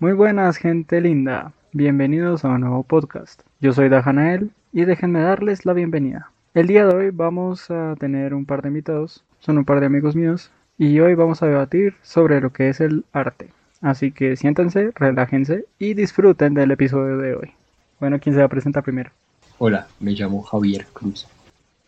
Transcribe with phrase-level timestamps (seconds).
[0.00, 1.52] Muy buenas, gente linda.
[1.72, 3.42] Bienvenidos a un nuevo podcast.
[3.60, 6.30] Yo soy Dajanael y déjenme darles la bienvenida.
[6.54, 9.84] El día de hoy vamos a tener un par de invitados, son un par de
[9.84, 13.50] amigos míos, y hoy vamos a debatir sobre lo que es el arte.
[13.82, 17.52] Así que siéntense, relájense y disfruten del episodio de hoy.
[18.00, 19.10] Bueno, ¿quién se va a presentar primero?
[19.58, 21.28] Hola, me llamo Javier Cruz.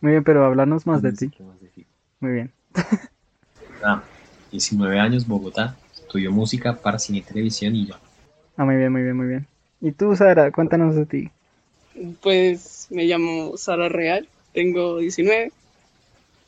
[0.03, 1.33] Muy bien, pero háblanos más de ti.
[2.21, 2.53] Muy bien.
[3.85, 4.01] Ah,
[4.53, 5.75] 19 años, Bogotá.
[6.13, 7.99] Estudio música para cine y televisión y ya.
[8.59, 9.47] Ah, muy bien, muy bien, muy bien.
[9.81, 10.53] ¿Y tú, Sara?
[10.53, 11.31] Cuéntanos de ti.
[12.21, 15.53] Pues me llamo Sara Real, tengo 19,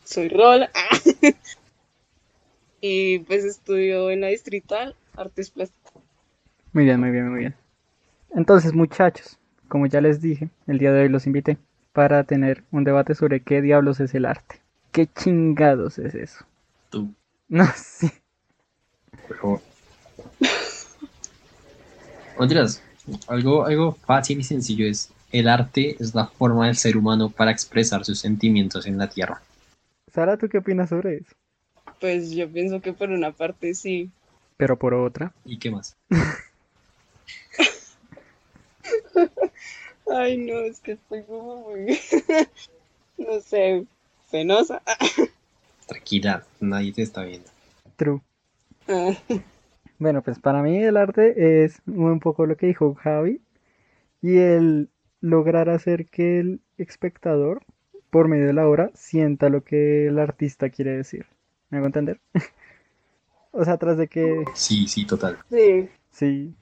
[0.04, 0.68] soy Rola
[2.82, 5.94] y pues estudio en la distrital Artes Plásticas.
[6.74, 7.54] Muy bien, muy bien, muy bien.
[8.34, 9.38] Entonces, muchachos,
[9.68, 11.56] como ya les dije, el día de hoy los invité
[11.94, 14.60] para tener un debate sobre qué diablos es el arte.
[14.92, 16.44] ¿Qué chingados es eso?
[16.90, 17.14] Tú.
[17.48, 18.10] No, sí.
[22.38, 22.82] Mentiras,
[23.28, 27.50] algo, algo fácil y sencillo es, el arte es la forma del ser humano para
[27.50, 29.42] expresar sus sentimientos en la tierra.
[30.12, 31.34] Sara, ¿tú qué opinas sobre eso?
[32.00, 34.10] Pues yo pienso que por una parte sí,
[34.56, 35.32] Pero por otra.
[35.44, 35.96] ¿Y qué más?
[40.10, 41.98] ay no, es que estoy como muy,
[43.18, 43.86] no sé,
[44.30, 44.82] penosa.
[45.86, 47.48] Tranquila, nadie te está viendo.
[47.96, 48.20] True.
[49.98, 53.40] Bueno, pues para mí el arte es un poco lo que dijo Javi
[54.22, 54.90] y el
[55.20, 57.62] lograr hacer que el espectador,
[58.10, 61.26] por medio de la obra, sienta lo que el artista quiere decir.
[61.70, 62.20] ¿Me hago entender?
[63.52, 65.38] O sea, tras de que, Sí, sí, total.
[65.50, 66.54] sí, sí,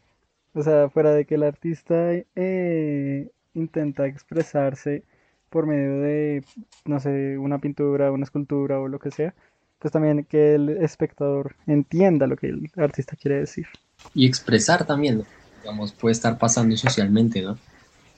[0.55, 5.05] o sea, fuera de que el artista eh, intenta expresarse
[5.51, 6.45] por medio de,
[6.87, 9.35] no sé, una pintura, una escultura o lo que sea,
[9.83, 13.67] pues también que el espectador entienda lo que el artista quiere decir.
[14.15, 15.25] Y expresar también, ¿no?
[15.63, 17.59] digamos, puede estar pasando socialmente, ¿no?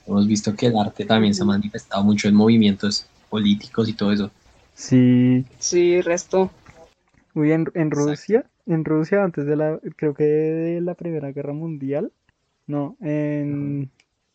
[0.07, 4.11] Hemos visto que el arte también se ha manifestado mucho en movimientos políticos y todo
[4.11, 4.31] eso.
[4.73, 6.51] Sí, sí, resto.
[7.35, 7.91] Uy, en, en Exacto.
[7.91, 12.13] Rusia, en Rusia antes de la, creo que de la Primera Guerra Mundial,
[12.67, 13.91] no, en,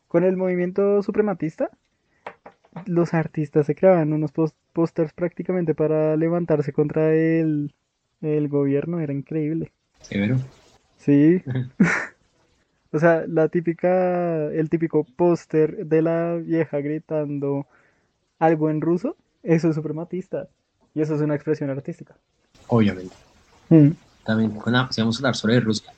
[0.09, 1.71] con el movimiento suprematista,
[2.87, 7.75] los artistas se creaban unos pos- pósters prácticamente para levantarse contra el,
[8.21, 9.73] el gobierno, era increíble.
[10.99, 11.43] Sí,
[12.93, 17.67] o sea, la típica, el típico póster de la vieja gritando
[18.39, 20.49] algo en ruso, eso es suprematista,
[20.95, 22.17] y eso es una expresión artística.
[22.69, 23.15] Obviamente.
[23.69, 23.91] Mm.
[24.25, 25.93] También, con la- si vamos a hablar sobre Rusia,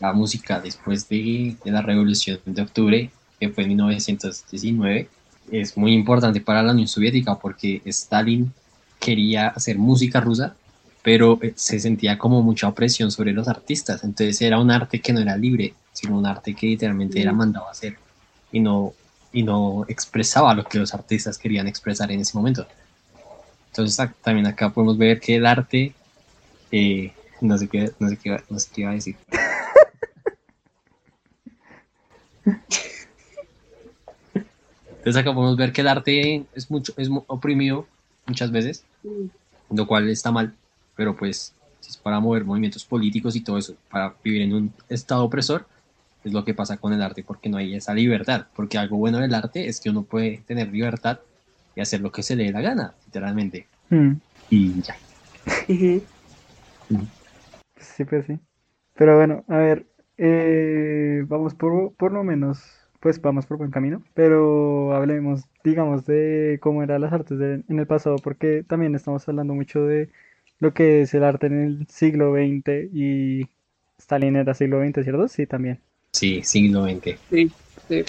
[0.00, 5.08] la música después de, de la Revolución de Octubre, que fue en 1919,
[5.52, 8.52] es muy importante para la Unión Soviética porque Stalin
[8.98, 10.54] quería hacer música rusa,
[11.02, 14.04] pero eh, se sentía como mucha opresión sobre los artistas.
[14.04, 17.68] Entonces era un arte que no era libre, sino un arte que literalmente era mandado
[17.68, 17.96] a hacer
[18.52, 18.92] y no,
[19.32, 22.66] y no expresaba lo que los artistas querían expresar en ese momento.
[23.68, 25.92] Entonces también acá podemos ver que el arte,
[26.72, 29.16] eh, no, sé qué, no, sé qué, no sé qué iba a decir.
[35.08, 37.86] Entonces acá podemos ver que el arte es mucho, es oprimido
[38.26, 38.84] muchas veces,
[39.70, 40.52] lo cual está mal,
[40.96, 44.72] pero pues si es para mover movimientos políticos y todo eso, para vivir en un
[44.90, 45.66] estado opresor,
[46.24, 49.16] es lo que pasa con el arte, porque no hay esa libertad, porque algo bueno
[49.16, 51.20] del arte es que uno puede tener libertad
[51.74, 53.66] y hacer lo que se le dé la gana, literalmente.
[53.88, 54.12] Mm.
[54.50, 54.94] Y ya.
[57.80, 58.38] Sí, pues sí.
[58.94, 59.86] Pero bueno, a ver,
[60.18, 62.60] eh, vamos por, por lo menos,
[63.00, 67.78] pues vamos por buen camino, pero hablemos, digamos, de cómo eran las artes de- en
[67.78, 70.10] el pasado, porque también estamos hablando mucho de
[70.58, 73.48] lo que es el arte en el siglo XX y
[73.98, 75.28] Stalin era siglo XX, ¿cierto?
[75.28, 75.80] Sí, también.
[76.12, 77.18] Sí, siglo XX.
[77.30, 77.50] Sí,
[77.88, 78.04] sí.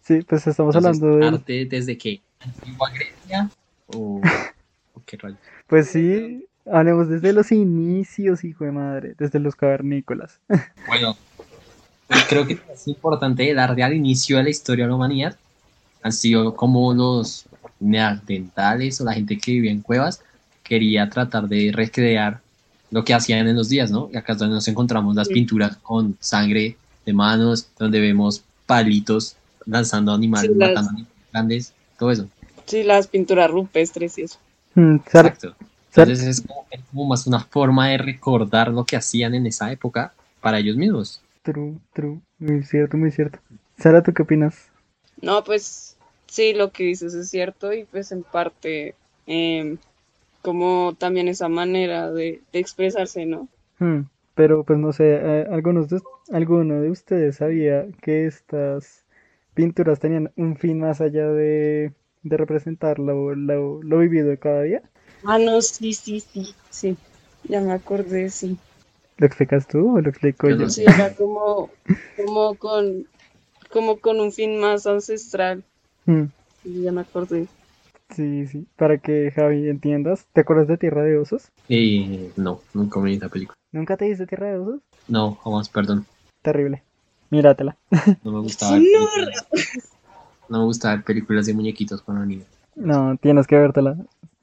[0.00, 1.34] Sí, pues estamos Entonces, hablando del...
[1.34, 3.50] arte desde que antigua Grecia
[3.86, 4.20] o,
[4.94, 5.38] o qué rayos.
[5.66, 10.40] Pues sí, hablemos desde los inicios, hijo de madre, desde los cavernícolas.
[10.86, 11.14] Bueno,
[12.28, 15.36] creo que es importante arte al inicio de la historia de la humanidad.
[16.02, 17.44] Han sido como los
[17.80, 20.20] neandertales o la gente que vivía en cuevas
[20.62, 22.40] quería tratar de recrear
[22.90, 24.08] lo que hacían en los días, ¿no?
[24.12, 25.34] Y acá es donde nos encontramos las Sí.
[25.34, 31.72] pinturas con sangre de manos, donde vemos palitos lanzando animales, Sí, las- matando animales grandes,
[31.98, 32.26] todo eso.
[32.66, 34.38] Sí, las pinturas rupestres y eso.
[34.74, 35.54] Mm, Exacto.
[35.94, 39.72] Entonces es como, es como más una forma de recordar lo que hacían en esa
[39.72, 41.20] época para ellos mismos.
[41.42, 43.40] True, true, muy cierto, muy cierto.
[43.78, 44.70] Sara, ¿tú qué opinas?
[45.22, 45.96] No, pues
[46.26, 48.94] sí, lo que dices es cierto y pues en parte
[49.26, 49.78] em,
[50.42, 53.48] como también esa manera de, de expresarse, ¿no?
[53.78, 54.02] Hmm,
[54.34, 56.00] pero pues no sé, eh, algunos de,
[56.32, 59.04] ¿alguno de ustedes sabía que estas
[59.54, 61.92] pinturas tenían un fin más allá de,
[62.22, 64.82] de representar lo, lo, lo vivido de cada día?
[65.22, 66.96] Ah, no, sí, sí, sí, sí.
[67.44, 68.58] Ya me acordé, sí.
[69.18, 70.56] ¿Lo explicas tú o lo explico Yo yo?
[70.56, 71.70] no Sí, era como,
[72.16, 73.06] como con,
[73.72, 75.64] como con un fin más ancestral.
[76.08, 76.28] Mm,
[76.62, 77.48] Sí, ya me acordé.
[78.10, 80.26] sí, sí, para que Javi entiendas.
[80.32, 81.48] ¿Te acuerdas de Tierra de Osos?
[81.68, 83.56] Eh, no, nunca me vi esa película.
[83.72, 84.80] ¿Nunca te viste Tierra de Osos?
[85.08, 86.06] No, jamás, perdón.
[86.42, 86.82] Terrible.
[87.30, 87.76] Míratela.
[88.24, 89.46] No me gustaba ver películas.
[90.48, 92.48] No me gustaba ver películas de muñequitos con los niños.
[92.76, 93.96] No, tienes que vértela.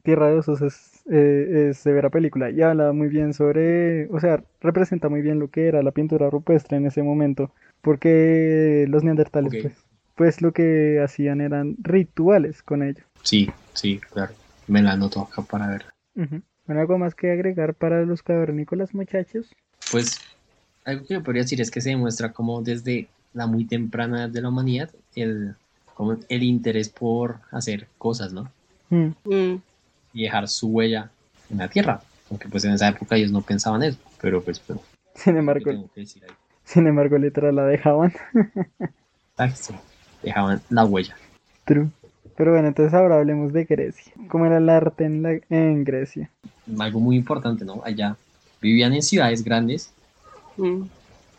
[0.03, 4.43] Tierra de Osos es, eh, es severa película y habla muy bien sobre, o sea,
[4.61, 9.53] representa muy bien lo que era la pintura rupestre en ese momento, porque los neandertales,
[9.61, 9.73] pues,
[10.15, 13.03] pues lo que hacían eran rituales con ello.
[13.23, 14.33] Sí, sí, claro.
[14.67, 15.89] Me la anoto acá para verla.
[16.15, 16.41] Ujú.
[16.65, 19.51] Bueno, ¿algo más que agregar para los cavernícolas, muchachos?
[19.91, 20.19] Pues
[20.83, 24.29] algo que yo podría decir es que se demuestra como desde la muy temprana edad
[24.29, 25.55] de la humanidad el,
[25.93, 28.49] como el interés por hacer cosas, ¿no?
[28.89, 29.61] Mm, Mm,
[30.15, 31.11] Y dejar su huella
[31.51, 32.01] en la tierra.
[32.31, 34.81] Aunque pues en esa época ellos no pensaban eso, pero pues, pero
[35.13, 35.89] Sin ¿qué embargo,
[36.63, 38.11] sin embargo, literal la dejaban.
[39.37, 39.79] Exacto.
[40.23, 41.15] Dejaban la huella.
[41.65, 41.89] True.
[42.35, 44.11] Pero bueno, entonces ahora hablemos de Grecia.
[44.29, 46.29] ¿Cómo era el arte en, la- en Grecia?
[46.79, 47.81] Algo muy importante, ¿no?
[47.85, 48.15] Allá
[48.61, 49.91] vivían en ciudades grandes
[50.57, 50.81] mm,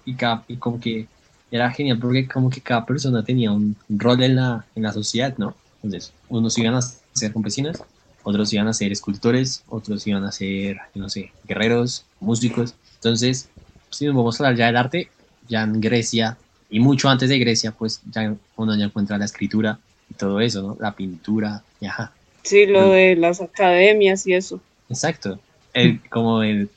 [0.04, 1.06] y, cada, y como que
[1.50, 5.34] era genial porque como que cada persona tenía un rol en la, en la sociedad,
[5.38, 5.54] ¿no?
[5.82, 7.82] Entonces, unos iban a ser campesinos,
[8.28, 12.74] otros iban a ser escultores, otros iban a ser, yo no sé, guerreros, músicos.
[12.96, 13.48] Entonces,
[13.90, 15.08] si nos vamos a hablar ya del arte,
[15.46, 16.36] ya en Grecia,
[16.68, 19.78] y mucho antes de Grecia, pues ya uno ya encuentra la escritura
[20.10, 20.76] y todo eso, ¿no?
[20.80, 22.12] La pintura, y ajá.
[22.42, 24.60] Sí, lo de las academias y eso.
[24.88, 25.38] Exacto.
[25.72, 26.68] El, como el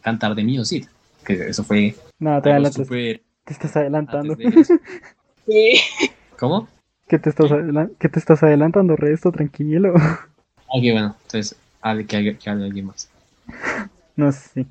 [0.00, 0.86] cantar de Mio Cid,
[1.22, 2.88] que eso fue No, te adelantas.
[2.88, 3.20] Te
[3.52, 4.36] estás adelantando.
[5.46, 5.80] Sí.
[6.38, 6.66] ¿Cómo?
[7.08, 9.32] ¿Qué te estás, adela- qué te estás adelantando, Resto?
[9.32, 9.92] Tranquilo.
[10.68, 13.08] Ok, bueno, entonces, hable, que, hable- que hable alguien más.
[14.16, 14.48] No sé.
[14.54, 14.66] sí.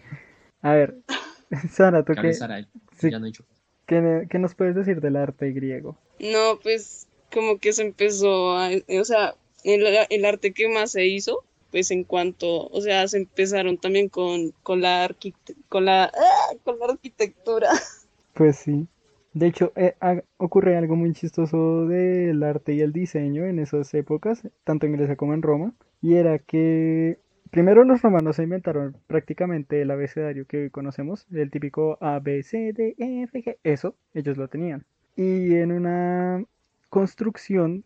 [0.62, 0.96] A ver,
[1.72, 2.68] Sara, ¿tú qué, Sarai,
[3.00, 3.10] sí.
[3.10, 3.46] ya no he dicho.
[3.86, 5.96] qué, qué nos puedes decir del arte griego?
[6.20, 11.08] No, pues como que se empezó a, o sea, el, el arte que más se
[11.08, 16.06] hizo, pues en cuanto, o sea, se empezaron también con, con la arquite- con la,
[16.06, 16.56] ¡ah!
[16.64, 17.70] con la arquitectura.
[18.34, 18.86] Pues sí.
[19.34, 23.94] De hecho, eh, ha- ocurre algo muy chistoso del arte y el diseño en esas
[23.94, 27.20] épocas, tanto en Grecia como en Roma, y era que
[27.52, 32.44] primero los romanos se inventaron prácticamente el abecedario que hoy conocemos, el típico A, B,
[32.44, 34.86] C, D, E, F, G, eso, ellos lo tenían.
[35.16, 36.44] Y en una
[36.90, 37.84] construcción,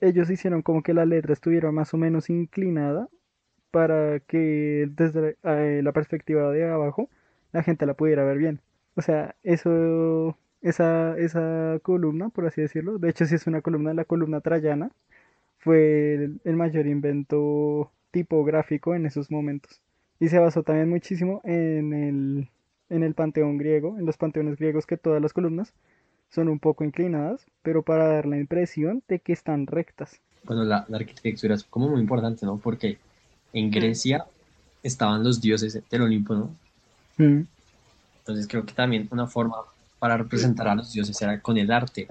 [0.00, 3.08] ellos hicieron como que la letra estuviera más o menos inclinada
[3.70, 7.10] para que desde eh, la perspectiva de abajo
[7.52, 8.60] la gente la pudiera ver bien.
[8.96, 13.94] O sea, eso, esa, esa columna, por así decirlo, de hecho sí es una columna,
[13.94, 14.90] la columna trayana,
[15.66, 19.80] fue el, mayor invento tipográfico en esos momentos.
[20.20, 22.48] Y se basó también muchísimo en el,
[22.88, 25.72] en el panteón griego, en los panteones griegos que todas las columnas
[26.30, 30.20] son un poco inclinadas, pero para dar la impresión de que están rectas.
[30.44, 32.58] Bueno, la, la arquitectura es como muy importante, ¿no?
[32.58, 32.98] Porque
[33.52, 34.24] en Grecia
[34.84, 36.50] estaban los dioses del Olimpo, ¿no?
[37.16, 37.42] Mm,
[38.18, 39.56] Entonces creo que también una forma
[39.98, 42.06] para representar a los dioses era con el arte.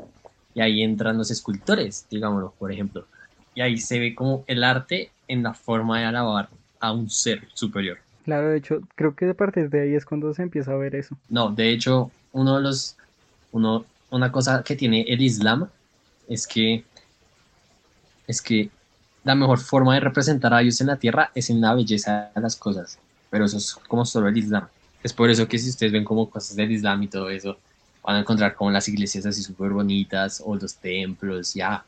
[0.53, 3.05] Y ahí entran los escultores, digámoslo, por ejemplo.
[3.55, 7.47] Y ahí se ve como el arte en la forma de alabar a un ser
[7.53, 7.97] superior.
[8.25, 10.95] Claro, de hecho, creo que a partir de ahí es cuando se empieza a ver
[10.95, 11.15] eso.
[11.29, 12.97] No, de hecho, uno de los,
[13.51, 15.67] uno, una cosa que tiene el Islam
[16.27, 16.83] es que,
[18.27, 18.69] es que
[19.23, 22.41] la mejor forma de representar a Dios en la tierra es en la belleza de
[22.41, 22.99] las cosas.
[23.29, 24.67] Pero eso es como solo el Islam.
[25.03, 27.57] Es por eso que si ustedes ven como cosas del Islam y todo eso,
[28.03, 31.83] van a encontrar como las iglesias así súper bonitas o los templos, ya.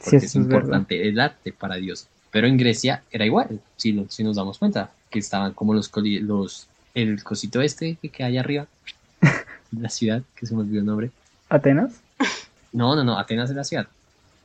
[0.00, 0.54] Sí, Porque eso es es verdad.
[0.58, 2.08] importante el arte para Dios.
[2.30, 5.90] Pero en Grecia era igual, si, lo- si nos damos cuenta, que estaban como los,
[6.22, 8.66] los el cosito este que queda allá arriba,
[9.72, 11.10] la ciudad, que se me olvidó el nombre.
[11.48, 12.02] ¿Atenas?
[12.72, 13.86] No, no, no, Atenas es la ciudad.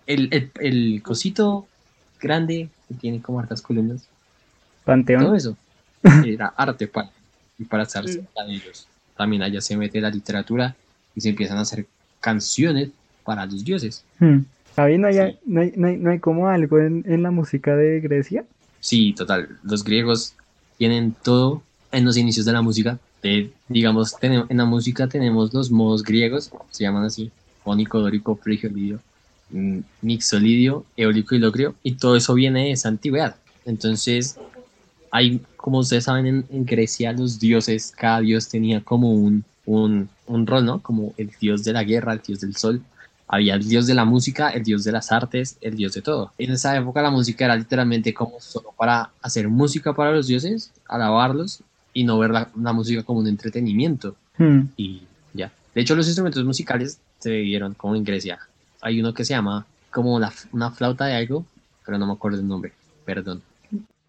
[0.06, 1.68] El, el, el cosito
[2.20, 5.36] grande que tiene como hartas columnas, todo ¿Panteón?
[5.36, 5.58] eso
[6.26, 7.10] era arte para,
[7.58, 8.08] y para estar Mm.
[8.08, 8.88] cerca de ellos.
[9.16, 10.76] También allá se mete la literatura
[11.16, 11.86] y se empiezan a hacer
[12.20, 12.90] canciones
[13.24, 14.04] para los dioses.
[14.20, 14.40] Hmm.
[14.76, 15.38] Javi, ¿no hay, Sí.
[15.46, 18.46] no hay, no hay- no hay como algo en, en la música de Grecia?
[18.80, 19.50] Sí, total.
[19.64, 20.34] Los griegos
[20.78, 21.62] tienen todo
[21.92, 22.98] en los inicios de la música.
[23.22, 27.30] De, digamos, en la música tenemos los modos griegos, se llaman así,
[27.64, 29.00] fónico, dórico, frigio, lidio,
[29.52, 33.36] mm, mixolidio, eólico y locrio, y todo eso viene de esa antigüedad.
[33.66, 34.38] Entonces,
[35.12, 40.10] hay, como ustedes saben, en, en Grecia los dioses, cada dios tenía como un, un,
[40.26, 40.82] un rol, ¿no?
[40.82, 42.82] Como el dios de la guerra, el dios del sol.
[43.34, 46.34] Había el dios de la música, el dios de las artes, el dios de todo.
[46.38, 50.72] En esa época la música era literalmente como solo para hacer música para los dioses,
[50.88, 54.16] alabarlos y no ver la, la música como un entretenimiento.
[54.38, 54.64] Hmm.
[54.76, 55.50] Y ya.
[55.74, 58.40] De hecho, los instrumentos musicales se vieron como en Grecia.
[58.82, 61.46] Hay uno que se llama como la- una flauta de algo,
[61.86, 62.74] pero no me acuerdo el nombre.
[63.06, 63.42] Perdón.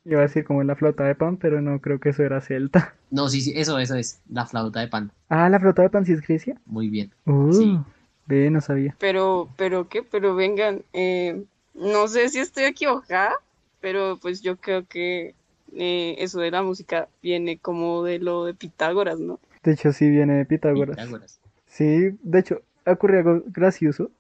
[0.05, 2.95] Iba a decir como la flauta de pan, pero no creo que eso era celta.
[3.13, 4.19] No, sí, sí, eso, eso es.
[4.29, 5.13] La flauta de pan.
[5.29, 6.57] Ah, la flauta de pan sí es Grecia.
[6.67, 7.13] Muy bien.
[7.27, 7.79] Uh, Sí.
[8.27, 8.97] Ve, no sabía.
[8.99, 11.43] Pero, pero qué, pero vengan, eh,
[11.75, 13.35] no sé si estoy equivocada,
[13.81, 15.35] pero pues yo creo que
[15.75, 19.41] eh, eso de la música viene como de lo de Pitágoras, ¿no?
[19.63, 20.97] De hecho, sí viene de Pitágoras.
[20.97, 21.41] Pitágoras.
[21.67, 24.11] Sí, de hecho, ocurrió algo gracioso.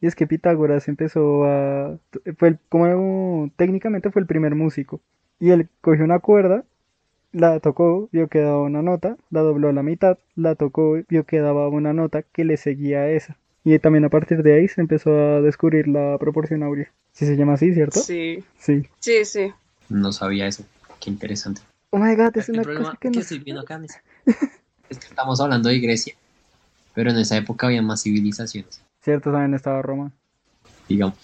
[0.00, 1.98] Y es que Pitágoras empezó a...
[2.36, 5.00] Fue el- como técnicamente fue el primer músico.
[5.38, 6.64] Y él cogió una cuerda,
[7.32, 11.24] la tocó, vio que daba una nota, la dobló a la mitad, la tocó, vio
[11.24, 13.36] que daba una nota que le seguía a esa.
[13.64, 16.90] Y también a partir de ahí se empezó a descubrir la proporción áurea.
[17.12, 18.00] Si se llama así, ¿cierto?
[18.00, 18.88] Sí, Sí.
[18.98, 19.52] sí, sí.
[19.88, 20.64] No sabía eso.
[21.00, 21.60] Qué interesante.
[21.90, 23.98] Oh my god, es el una problema cosa que que no estoy viendo acá es,
[24.88, 26.14] es que estamos hablando de Grecia,
[26.94, 28.82] pero en esa época había más civilizaciones.
[29.02, 30.10] Cierto, también estaba Roma.
[30.88, 31.16] Digamos,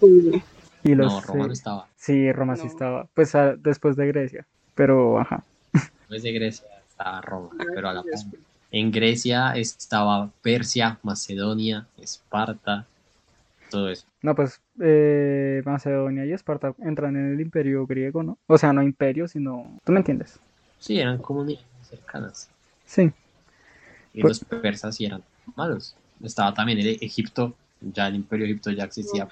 [0.00, 0.42] Sí.
[0.82, 1.88] Y los, no, Roma eh, no estaba.
[1.96, 3.08] Sí, Roma sí estaba.
[3.14, 4.46] Pues después de Grecia.
[4.74, 5.42] Pero, ajá.
[5.72, 8.10] Después de Grecia estaba Roma, Ah, pero a la par.
[8.10, 8.40] después.
[8.70, 12.86] En Grecia estaba Persia, Macedonia, Esparta,
[13.70, 14.06] todo eso.
[14.22, 18.38] No, pues eh, Macedonia y Esparta entran en el imperio griego, ¿no?
[18.46, 19.78] O sea, no imperio, sino...
[19.84, 20.38] ¿Tú me entiendes?
[20.78, 22.50] Sí, eran comunidades cercanas.
[22.84, 23.10] Sí.
[24.12, 25.22] Y Pues- los persas sí eran
[25.54, 25.96] malos.
[26.22, 29.28] Estaba también el Egipto, ya el imperio Egipto ya existía.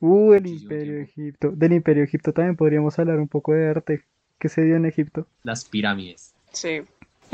[0.00, 1.10] Uh, el Muchísimo imperio tiempo.
[1.12, 1.50] Egipto.
[1.52, 4.04] Del imperio Egipto también podríamos hablar un poco de arte
[4.38, 5.26] que se dio en Egipto.
[5.44, 6.82] Las pirámides, Sí.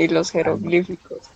[0.01, 1.29] Y los jeroglíficos.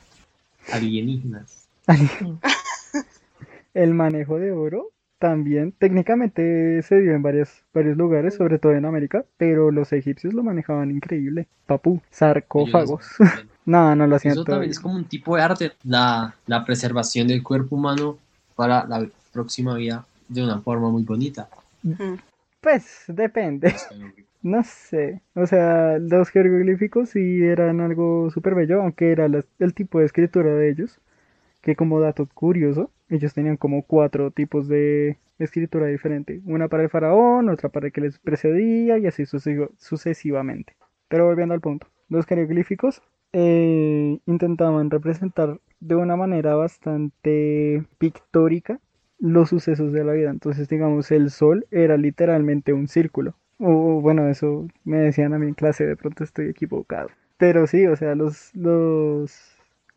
[0.72, 1.68] alienígenas.
[3.76, 8.86] El manejo de oro también técnicamente se dio en varios, varios lugares, sobre todo en
[8.86, 11.48] América, pero los egipcios lo manejaban increíble.
[11.68, 13.06] Papú, sarcófagos.
[13.66, 17.28] No, no lo hacían Eso también es como un tipo de arte, la, la preservación
[17.28, 18.18] del cuerpo humano
[18.56, 21.48] para la próxima vida de una forma muy bonita.
[22.62, 23.76] Pues depende.
[24.46, 29.98] No sé, o sea, los jeroglíficos sí eran algo súper bello, aunque era el tipo
[30.00, 31.02] de escritura de ellos,
[31.62, 36.90] que como dato curioso, ellos tenían como cuatro tipos de escritura diferente, una para el
[36.90, 40.76] faraón, otra para el que les precedía y así sucesivamente.
[41.08, 43.02] Pero volviendo al punto, los jeroglíficos
[43.34, 48.80] eh, intentaban representar de una manera bastante pictórica
[49.18, 50.30] los sucesos de la vida.
[50.30, 53.36] Entonces, digamos, el sol era literalmente un círculo.
[53.60, 57.10] O bueno, eso me decían a mí en clase, de pronto estoy equivocado.
[57.38, 59.34] Pero sí, o sea, los, los,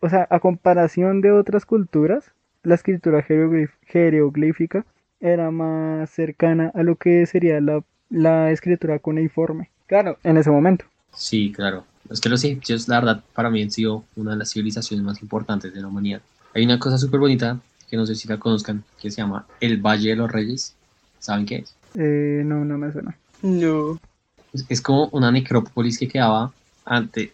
[0.00, 4.85] o sea, a comparación de otras culturas, la escritura jeroglífica
[5.21, 9.71] era más cercana a lo que sería la, la escritura cuneiforme.
[9.87, 10.85] Claro, en ese momento.
[11.15, 11.85] Sí, claro.
[12.11, 15.21] Es que los egipcios, la verdad, para mí han sido una de las civilizaciones más
[15.23, 16.23] importantes de la humanidad.
[16.55, 19.79] Hay una cosa súper bonita, que no sé si la conozcan, que se llama el
[19.79, 20.75] Valle de los Reyes.
[21.19, 21.75] ¿Saben qué es?
[21.95, 23.17] Eh, no, no me suena.
[23.42, 23.99] No.
[24.68, 26.52] Es, como una necrópolis que quedaba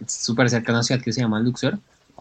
[0.07, 1.79] súper cerca de una ciudad que se llama Luxor.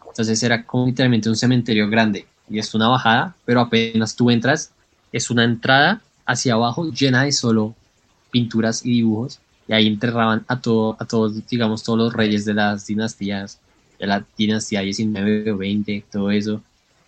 [0.07, 2.27] Entonces era como literalmente un cementerio grande.
[2.49, 4.71] Y es una bajada, pero apenas tú entras,
[5.11, 7.73] es una entrada hacia abajo llena de solo
[8.31, 9.39] pinturas y dibujos.
[9.67, 13.59] Y ahí enterraban a, todo, a todos, digamos, todos los reyes de las dinastías,
[13.99, 16.61] de la dinastía 19 o 20, todo eso.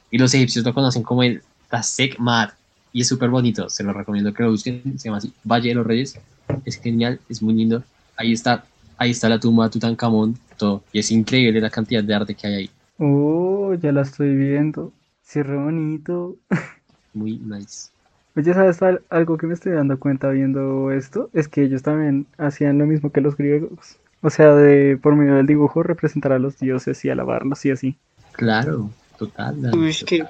[0.09, 2.51] Y los egipcios lo conocen como el Tasek Mad.
[2.93, 4.97] Y es súper bonito, se lo recomiendo que lo busquen.
[4.97, 6.17] Se llama así, Valle de los Reyes
[6.65, 7.83] es genial, es muy lindo.
[8.17, 8.65] Ahí está,
[8.97, 10.83] ahí está la tumba de Tutankamón, todo.
[10.91, 12.69] Y es increíble la cantidad de arte que hay ahí.
[12.97, 14.91] Oh, ya la estoy viendo.
[15.21, 16.35] Sí, re bonito.
[17.13, 17.89] Muy nice.
[18.35, 21.29] Oye, ¿sabes al- algo que me estoy dando cuenta viendo esto?
[21.33, 23.97] Es que ellos también hacían lo mismo que los griegos.
[24.21, 27.97] O sea, de por medio del dibujo representar a los dioses y alabarlos y así.
[28.33, 29.61] Claro, total.
[29.61, 30.23] la- Uy, qué.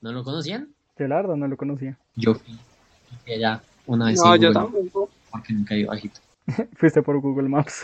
[0.00, 0.68] ¿No lo conocían?
[0.98, 1.96] Yo la verdad no lo conocía.
[2.16, 2.58] Yo fui
[3.32, 5.10] allá una vez No, yo Google, tampoco.
[5.30, 6.20] Porque nunca he ido a Egipto.
[6.76, 7.82] Fuiste por Google Maps.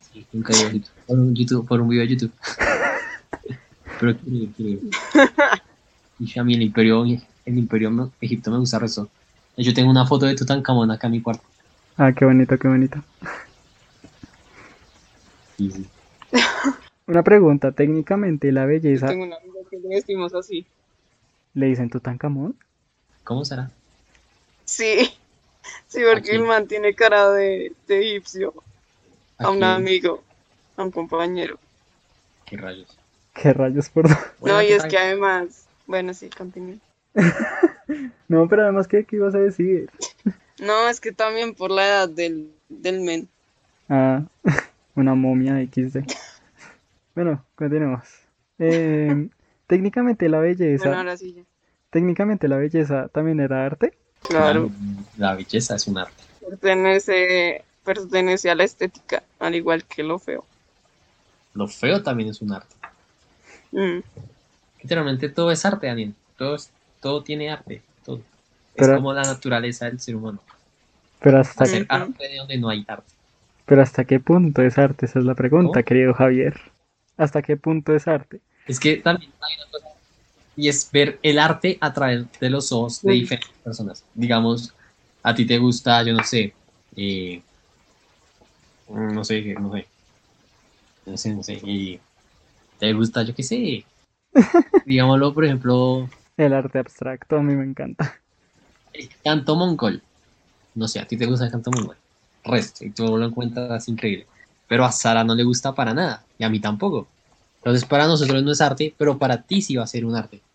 [0.00, 0.90] Sí, nunca he ido a Egipto.
[1.06, 2.32] Por un, YouTube, por un video de YouTube.
[4.00, 4.16] Pero
[4.58, 4.80] ir.
[6.20, 9.08] Y a mí el imperio, el imperio Egipto me gusta resto.
[9.56, 11.42] Yo tengo una foto de Tutankamón acá en mi cuarto.
[11.96, 13.02] Ah, qué bonito, qué bonito.
[15.56, 15.86] Sí, sí.
[17.06, 20.66] Una pregunta, técnicamente la Yo belleza tengo un amigo que le decimos así.
[21.54, 22.54] le dicen Tutankamón.
[23.24, 23.70] ¿Cómo será?
[24.64, 25.10] Sí,
[25.86, 26.30] sí, porque Aquí.
[26.32, 28.54] el man tiene cara de, de egipcio.
[29.38, 30.22] a un amigo,
[30.76, 31.58] a un compañero.
[32.44, 32.98] ¿Qué rayos?
[33.34, 34.16] ¿Qué rayos, perdón?
[34.40, 36.76] Bueno, no, y ¿qué es que además, bueno, sí, continúa.
[38.28, 39.90] No, pero además, ¿qué, qué ibas a decir?
[40.60, 43.28] No, es que también por la edad del, del men.
[43.88, 44.24] Ah,
[44.94, 46.04] una momia XD.
[47.14, 48.08] Bueno, continuemos.
[48.58, 49.28] Eh,
[49.66, 51.42] técnicamente la belleza, Bueno, ahora sí ya.
[51.90, 53.96] técnicamente la belleza también era arte.
[54.22, 54.70] Claro,
[55.16, 56.22] La belleza es un arte.
[56.48, 60.44] pertenece, pertenece a la estética, al igual que lo feo.
[61.54, 62.74] Lo feo también es un arte.
[63.72, 63.98] Mm,
[64.82, 66.14] Literalmente todo es arte, Daniel.
[66.36, 66.70] Todo, es-
[67.00, 67.82] todo tiene arte.
[68.04, 68.20] Todo.
[68.76, 70.40] Pero- es como la naturaleza del ser humano.
[71.20, 73.10] Pero hasta, Hacer arte de donde no hay arte.
[73.66, 75.84] pero hasta qué punto es arte, esa es la pregunta, ¿Cómo?
[75.84, 76.60] querido Javier.
[77.16, 78.40] ¿Hasta qué punto es arte?
[78.66, 79.88] Es que también hay una cosa,
[80.58, 84.04] y es ver el arte a través de los ojos de diferentes personas.
[84.12, 84.74] Digamos,
[85.22, 86.52] a ti te gusta, yo no sé,
[86.96, 87.40] eh,
[88.88, 89.86] no sé, no sé,
[91.06, 92.00] no sé, no sé, y
[92.78, 93.84] te gusta, yo qué sé,
[94.84, 98.22] digámoslo, por ejemplo, El arte abstracto a mí me encanta.
[98.92, 100.02] el canto mongol.
[100.74, 101.96] No sé, a ti te gusta el canto mongol.
[102.44, 104.26] Resto, y tú lo encuentras increíble.
[104.68, 107.08] Pero a Sara no le gusta para nada, y a mí tampoco.
[107.58, 110.47] Entonces, para nosotros no es arte, pero para ti sí va a ser un arte.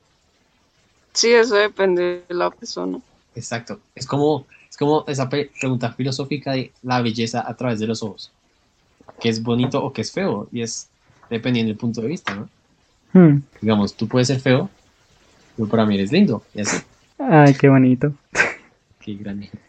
[1.14, 3.00] Sí, eso depende de la persona.
[3.36, 3.80] Exacto.
[3.96, 8.32] Es como, es como esa pregunta filosófica de la belleza a través de los ojos.
[9.20, 10.48] ¿Qué es bonito o qué es feo?
[10.52, 10.90] Y es
[11.30, 12.50] dependiendo del punto de vista, ¿no?
[13.14, 13.42] Hmm.
[13.62, 14.70] Digamos, tú puedes ser feo,
[15.56, 16.44] pero para mí eres lindo.
[16.54, 16.84] Y así.
[17.20, 18.14] Ay, qué bonito.
[19.00, 19.60] Qué gran ejemplo.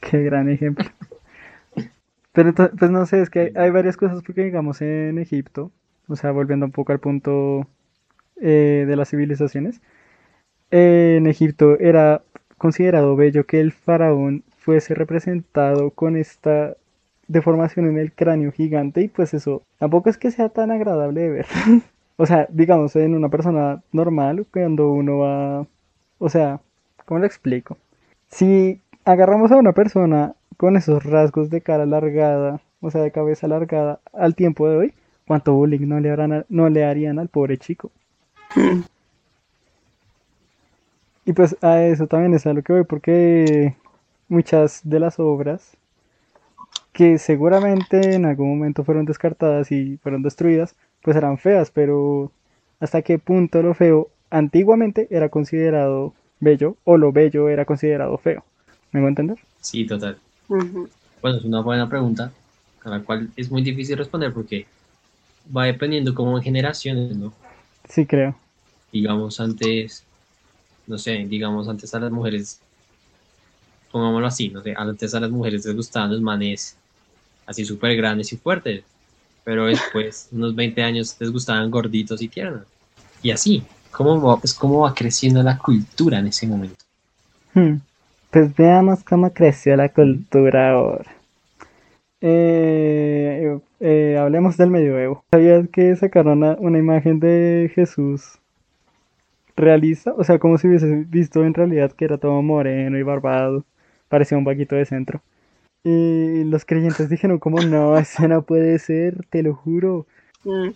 [0.00, 0.84] Qué gran ejemplo.
[2.32, 5.70] Pero pues no sé, es que hay, hay varias cosas porque digamos en Egipto,
[6.08, 7.66] o sea, volviendo un poco al punto
[8.40, 9.80] eh, de las civilizaciones,
[10.70, 12.22] en Egipto era
[12.58, 16.76] considerado bello que el faraón fuese representado con esta
[17.28, 21.30] deformación en el cráneo gigante y pues eso tampoco es que sea tan agradable de
[21.30, 21.46] ver.
[22.18, 25.66] O sea, digamos en una persona normal, cuando uno va,
[26.18, 26.60] o sea,
[27.04, 27.76] ¿cómo lo explico?
[28.28, 33.44] Si agarramos a una persona con esos rasgos de cara alargada, o sea, de cabeza
[33.44, 34.94] alargada, al tiempo de hoy,
[35.26, 37.90] ¿cuánto bullying no le, harán no le harían al pobre chico?
[41.26, 43.76] Y pues a eso también es a lo que voy, porque
[44.28, 45.76] muchas de las obras
[46.92, 52.32] que seguramente en algún momento fueron descartadas y fueron destruidas, pues eran feas, pero
[52.80, 58.44] hasta qué punto lo feo antiguamente era considerado bello o lo bello era considerado feo.
[58.92, 59.38] ¿Me voy a entender?
[59.60, 60.16] Sí, total.
[60.48, 62.32] Bueno, es una buena pregunta,
[62.84, 64.66] a la cual es muy difícil responder porque
[65.54, 67.32] va dependiendo como en generaciones, ¿no?
[67.88, 68.34] Sí, creo.
[68.92, 70.05] digamos antes,
[70.86, 72.62] no sé, digamos antes a las mujeres,
[73.90, 76.78] pongámoslo así, no sé, antes a las mujeres les gustaban los manes
[77.46, 78.84] así súper grandes y fuertes,
[79.44, 82.66] pero después, unos 20 años, les gustaban gorditos y tiernos.
[83.22, 86.84] Y así, ¿cómo va, es como va creciendo la cultura en ese momento?
[87.54, 87.78] Hmm,
[88.30, 91.10] Pues veamos cómo creció la cultura ahora.
[92.20, 95.24] Eh, eh, hablemos del medioevo.
[95.30, 98.38] ¿Sabías que sacaron una imagen de Jesús
[99.56, 100.14] realista?
[100.16, 103.64] O sea, como si hubiese visto en realidad que era todo moreno y barbado.
[104.08, 105.22] Parecía un vaquito de centro.
[105.84, 110.06] Y los creyentes dijeron como, no, eso no puede ser, te lo juro.
[110.44, 110.70] Mm,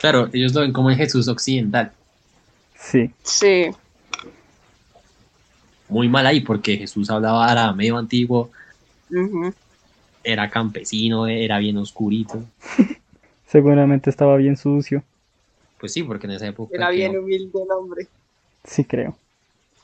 [0.00, 1.92] Claro, ellos lo ven como el Jesús occidental.
[2.74, 3.70] Sí, Sí,
[5.88, 8.50] Muy mal ahí, porque Jesús hablaba arameo antiguo,
[10.24, 12.42] era campesino, era bien oscurito.
[13.46, 15.02] seguramente estaba bien sucio.
[15.78, 16.74] Pues sí, porque en esa época...
[16.74, 18.08] era bien no- humilde el hombre.
[18.66, 19.16] Sí, creo.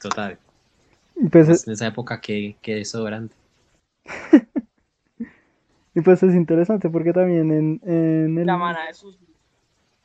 [0.00, 0.38] Total.
[1.16, 3.34] Y pues, Pues en esa época que, que desodorante.
[5.94, 8.46] y pues es interesante porque también en, en el...
[8.46, 9.18] La mana de sus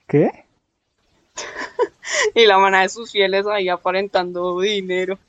[0.08, 0.32] ¿Qué?
[2.36, 5.20] y la mana de sus fieles ahí aparentando dinero.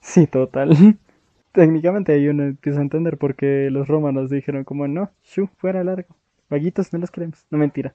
[0.00, 0.70] Sí, total.
[1.52, 5.84] Técnicamente ahí uno empieza a entender por qué los romanos dijeron como no, shu, fuera
[5.84, 6.16] largo.
[6.50, 7.44] Vaguitos no los queremos.
[7.50, 7.94] No mentira.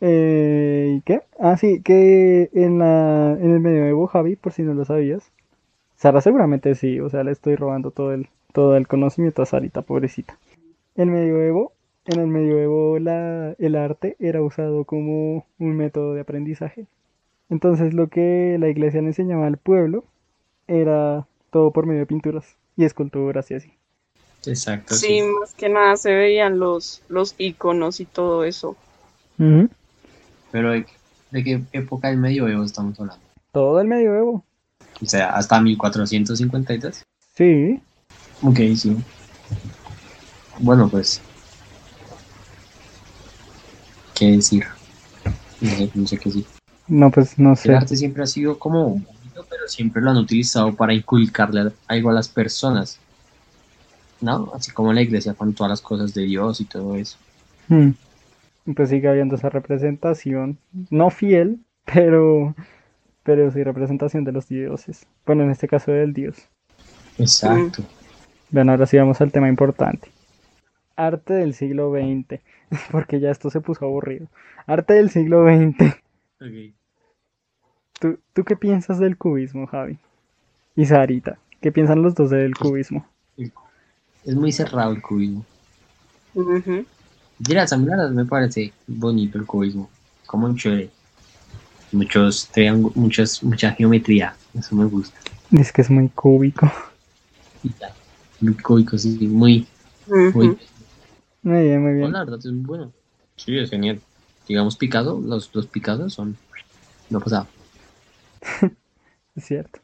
[0.00, 1.22] Eh, ¿y qué?
[1.38, 5.30] Ah, sí, que en la en el medioevo, Javi, por si no lo sabías.
[5.96, 9.82] Sara seguramente sí, o sea, le estoy robando todo el todo el conocimiento a Sarita,
[9.82, 10.38] pobrecita.
[10.96, 11.72] El medioevo,
[12.06, 16.86] en el medioevo la, el arte era usado como un método de aprendizaje.
[17.50, 20.04] Entonces lo que la iglesia le enseñaba al pueblo
[20.66, 23.72] era todo por medio de pinturas y esculturas y así.
[24.46, 24.94] Exacto.
[24.94, 28.76] Sí, más que nada se veían los, los iconos y todo eso.
[29.38, 29.68] Ujú.
[30.50, 30.84] Pero ¿de,
[31.32, 33.22] qué época del medioevo estamos hablando?
[33.52, 34.44] Todo el medioevo.
[35.02, 37.04] O sea, hasta 1452.
[37.36, 37.80] Sí.
[38.42, 38.96] Ok, sí.
[40.58, 41.20] Bueno, pues.
[44.14, 44.64] ¿Qué decir?
[45.60, 46.46] No sé, no qué decir.
[46.88, 47.68] No, pues no sé.
[47.68, 52.10] El arte siempre ha sido como bonito, pero siempre lo han utilizado para inculcarle algo
[52.10, 52.98] a las personas.
[54.20, 54.50] ¿No?
[54.54, 57.18] Así como la iglesia con todas las cosas de Dios y todo eso.
[57.68, 57.90] Hmm.
[58.74, 60.58] Pues sigue habiendo esa representación,
[60.90, 62.54] no fiel, pero,
[63.22, 65.06] pero sí representación de los dioses.
[65.24, 66.48] Bueno, en este caso del dios.
[67.18, 67.82] Exacto.
[68.50, 70.08] Bueno, ahora sí vamos al tema importante.
[70.96, 72.40] Arte del siglo XX,
[72.90, 74.26] porque ya esto se puso aburrido.
[74.66, 75.94] Arte del siglo XX.
[76.40, 76.74] Ok.
[78.00, 79.98] ¿Tú, tú qué piensas del cubismo, Javi?
[80.76, 83.06] Y Sarita, ¿qué piensan los dos del cubismo?
[84.24, 85.44] Es muy cerrado el cubismo.
[86.34, 86.84] Ujú.
[87.38, 89.88] Dirás, a mí me parece bonito el cubismo.
[90.26, 90.90] Como chévere.
[91.92, 94.36] Muchos triángulos, muchas, mucha geometría.
[94.54, 95.18] Eso me gusta.
[95.50, 96.70] Dice que es muy cúbico.
[98.40, 99.08] Muy cúbico, sí.
[99.28, 99.66] Muy,
[100.34, 100.48] muy.
[100.48, 100.58] Ujú.
[101.42, 102.12] Muy bien, muy bien.
[102.12, 102.92] la verdad es muy bueno.
[103.36, 104.00] Sí, es genial.
[104.46, 106.36] Digamos, Picasso, los, los Picasso son.
[107.08, 107.48] No pasaba.
[109.36, 109.78] Es cierto.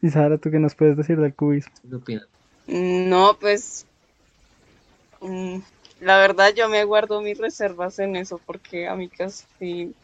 [0.00, 1.72] Y Sara, ¿tú qué nos puedes decir del cubismo?
[1.88, 2.28] ¿Qué opinas?
[2.68, 3.86] No, pues
[5.20, 5.58] mm,
[6.00, 9.94] la verdad yo me guardo mis reservas en eso porque a mí casi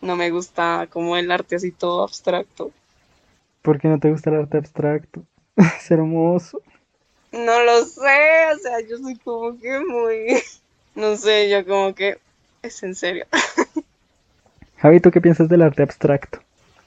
[0.00, 2.70] no me gusta como el arte así todo abstracto.
[3.62, 5.24] ¿Por qué no te gusta el arte abstracto?
[5.56, 6.60] Es hermoso.
[7.32, 10.42] No lo sé, o sea, yo soy como que muy,
[10.94, 12.18] no sé, yo como que
[12.62, 13.26] es en serio.
[14.78, 16.40] Javi, ¿tú qué piensas del arte abstracto?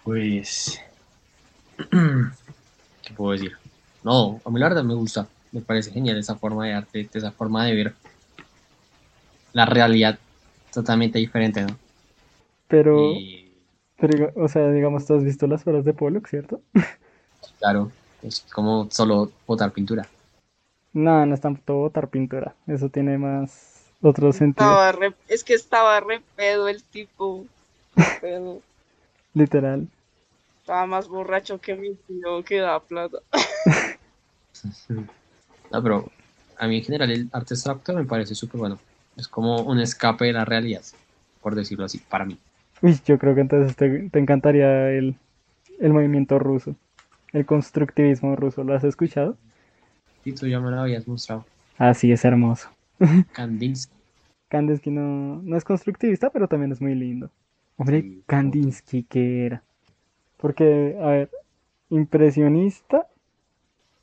[0.03, 0.79] Pues.
[1.91, 3.53] ¿Qué puedo decir?
[4.03, 5.27] No, a mí la verdad me gusta.
[5.51, 7.93] Me parece genial esa forma de arte, esa forma de ver
[9.53, 10.19] la realidad
[10.73, 11.79] totalmente diferente, ¿no?
[12.67, 13.53] Pero, Y
[13.97, 16.61] pero, o sea, digamos, tú has visto las obras de Pollock, ¿cierto?
[17.59, 20.09] claro, es como solo botar pintura.
[20.93, 22.55] No, no es tanto botar pintura.
[22.67, 24.79] Eso tiene más otro sentido.
[24.79, 27.45] Estaba re- es que estaba re pedo el tipo,
[28.21, 28.61] pedo.
[29.33, 29.87] Literal.
[30.61, 33.19] Estaba más borracho que mi tío que da plata.
[35.71, 36.11] No, pero
[36.57, 38.79] a mí en general el arte abstracto me parece súper bueno.
[39.19, 40.81] Es como un escape de la realidad,
[41.41, 42.37] por decirlo así, para mí.
[42.81, 45.15] Uy, yo creo que entonces te, te encantaría el,
[45.79, 46.75] el movimiento ruso.
[47.33, 48.63] El constructivismo ruso.
[48.63, 49.35] ¿Lo has escuchado?
[50.23, 51.45] Y tú ya me lo habías mostrado.
[51.77, 52.69] Así es hermoso.
[53.33, 53.93] Kandinsky.
[54.47, 57.29] Kandinsky no, no es constructivista, pero también es muy lindo.
[57.77, 58.23] Hombre, Sí.
[58.25, 59.63] Kandinsky, ¿qué era?
[60.37, 61.29] Porque, a ver,
[61.89, 63.07] impresionista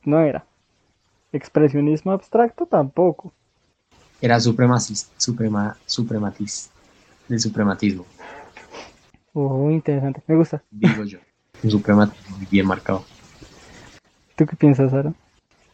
[0.05, 0.45] no era.
[1.33, 3.33] Expresionismo abstracto tampoco.
[4.21, 6.71] Era supremacista, suprema, suprematis,
[7.29, 8.07] del suprematismo,
[9.39, 10.23] Oh, interesante.
[10.27, 10.63] Me gusta.
[10.71, 11.19] digo yo.
[11.63, 13.05] Un suprematismo bien marcado.
[14.35, 15.13] ¿Tú qué piensas, Sara?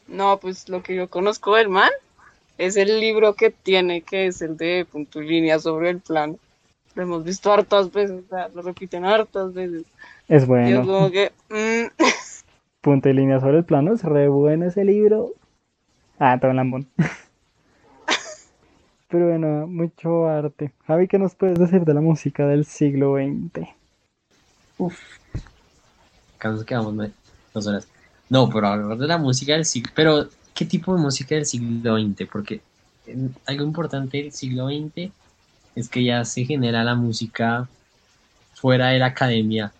[0.08, 1.90] No, pues lo que yo conozco del man
[2.58, 6.38] es el libro que tiene, que es el de punto y línea sobre el plano.
[6.96, 9.84] Lo hemos visto hartas veces, o sea, lo repiten hartas veces.
[10.28, 10.84] Es Y es bueno.
[10.84, 12.02] como que, mm,
[12.80, 13.94] Punto y línea sobre el plano.
[13.94, 15.30] Es re bueno ese libro.
[16.18, 16.88] Ah, todo lambón.
[19.12, 20.72] Pero bueno, mucho arte.
[20.86, 23.68] Javi, ¿qué nos puedes decir de la música del siglo XX?
[26.38, 27.06] Acá nos quedamos ¿no?
[27.52, 27.86] dos horas.
[28.30, 29.92] No, pero hablar de la música del siglo.
[29.94, 32.26] Pero, ¿qué tipo de música del siglo XX?
[32.26, 32.62] Porque
[33.06, 35.12] eh, algo importante del siglo XX
[35.76, 37.68] es que ya se genera la música
[38.54, 39.74] fuera de la academia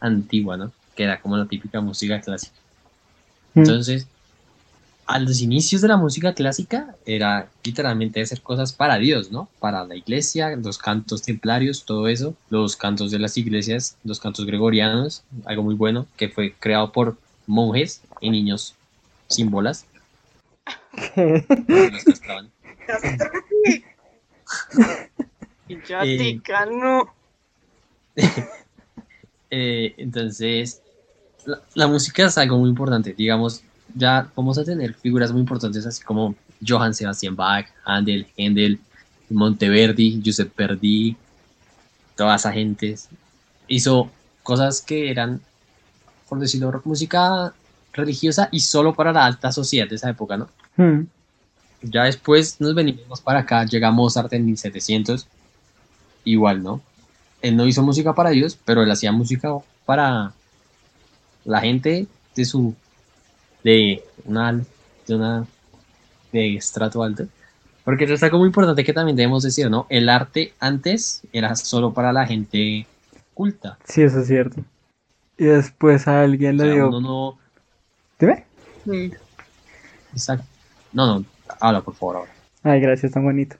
[0.00, 0.72] antigua, ¿no?
[0.96, 2.56] Que era como la típica música clásica.
[3.52, 3.64] Mm.
[5.06, 9.48] A los inicios de la música clásica era literalmente hacer cosas para Dios, ¿no?
[9.58, 14.46] Para la iglesia, los cantos templarios, todo eso, los cantos de las iglesias, los cantos
[14.46, 18.74] gregorianos, algo muy bueno, que fue creado por monjes y niños
[19.28, 19.86] sin bolas,
[26.02, 26.40] Eh.
[29.54, 30.80] Eh, entonces,
[31.44, 33.12] la, la música es algo muy importante.
[33.12, 33.62] Digamos,
[33.94, 36.34] ya vamos a tener figuras muy importantes así como
[36.66, 38.78] Johann Sebastian Bach, Handel, Händel,
[39.30, 41.16] Monteverdi, Giuseppe Verdi,
[42.16, 42.94] toda esa gente
[43.68, 44.10] hizo
[44.42, 45.40] cosas que eran,
[46.28, 47.52] por decirlo, música
[47.92, 50.48] religiosa y solo para la alta sociedad de esa época, ¿no?
[50.76, 51.06] Hmm.
[51.82, 55.26] Ya después nos venimos para acá, llega Mozart en 1700,
[56.24, 56.80] igual, ¿no?
[57.40, 59.50] Él no hizo música para Dios, pero él hacía música
[59.84, 60.32] para
[61.44, 62.74] la gente de su,
[63.64, 64.52] de una,
[65.06, 65.46] de una,
[66.32, 67.26] de estrato alto.
[67.84, 69.86] Porque eso es algo muy importante que también debemos decir, ¿no?
[69.88, 72.86] El arte antes era solo para la gente
[73.34, 73.78] culta.
[73.84, 74.62] Sí, eso es cierto.
[75.36, 76.88] Y después a alguien O le sea, dio...
[76.88, 77.38] uno no,
[78.20, 78.44] Dime.
[78.84, 79.12] Mm.
[80.12, 80.44] exacto.
[80.92, 81.24] No, no,
[81.60, 82.32] habla por favor ahora.
[82.62, 83.56] Ay, gracias, tan bonito.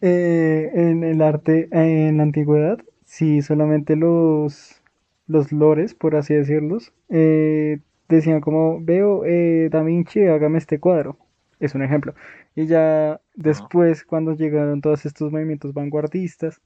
[0.00, 4.80] Eh, en el arte, en la antigüedad, sí, solamente los,
[5.26, 11.18] los lores, por así decirlos, eh, decían como, veo, eh, Da Vinci, hágame este cuadro.
[11.60, 12.14] Es un ejemplo.
[12.54, 13.20] Y ya Ajá.
[13.34, 16.60] después, cuando llegaron todos estos movimientos vanguardistas,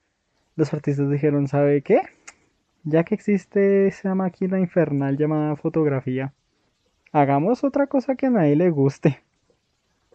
[0.56, 2.02] los artistas dijeron, ¿sabe qué?
[2.84, 6.32] Ya que existe esa máquina infernal llamada fotografía,
[7.12, 9.20] hagamos otra cosa que a nadie le guste.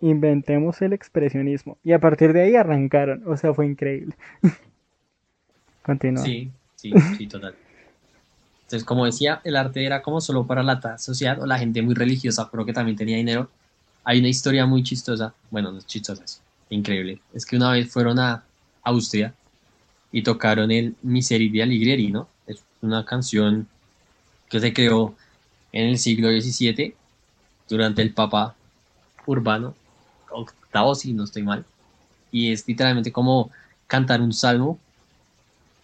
[0.01, 1.77] Inventemos el expresionismo.
[1.83, 3.23] Y a partir de ahí arrancaron.
[3.27, 4.15] O sea, fue increíble.
[5.83, 6.23] Continúa.
[6.23, 7.55] Sí, sí, sí, total.
[8.65, 11.93] Entonces, como decía, el arte era como solo para la sociedad o la gente muy
[11.93, 13.49] religiosa, pero que también tenía dinero.
[14.03, 17.21] Hay una historia muy chistosa, bueno, no es chistosa, es increíble.
[17.33, 18.43] Es que una vez fueron a
[18.83, 19.33] Austria
[20.11, 22.27] y tocaron el Miserere Allegri, ¿no?
[22.47, 23.67] Es una canción
[24.49, 25.15] que se creó
[25.71, 26.95] en el siglo XVII
[27.69, 28.55] durante el Papa
[29.27, 29.75] Urbano,
[30.31, 31.65] octavo, si no estoy mal.
[32.31, 33.51] Y es literalmente como
[33.87, 34.79] cantar un salmo.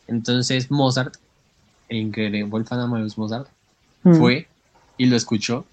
[0.07, 1.15] Entonces Mozart,
[1.91, 3.47] el increíble Wolfgang Amadeus Mozart,
[4.03, 4.47] Mm, fue
[4.97, 5.63] y lo escuchó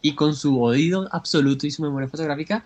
[0.00, 2.64] y con su oído absoluto y su memoria fotográfica,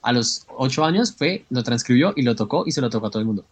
[0.00, 3.10] a los ocho años fue, lo transcribió y lo tocó y se lo tocó a
[3.10, 3.44] todo el mundo.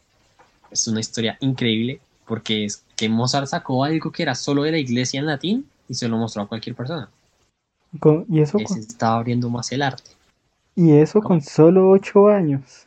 [0.70, 4.78] Es una historia increíble porque es que Mozart sacó algo que era solo de la
[4.78, 7.10] iglesia en latín y se lo mostró a cualquier persona.
[8.00, 10.10] con- y, eso con, estaba abriendo más el arte.
[10.74, 12.86] y eso con solo 8 años.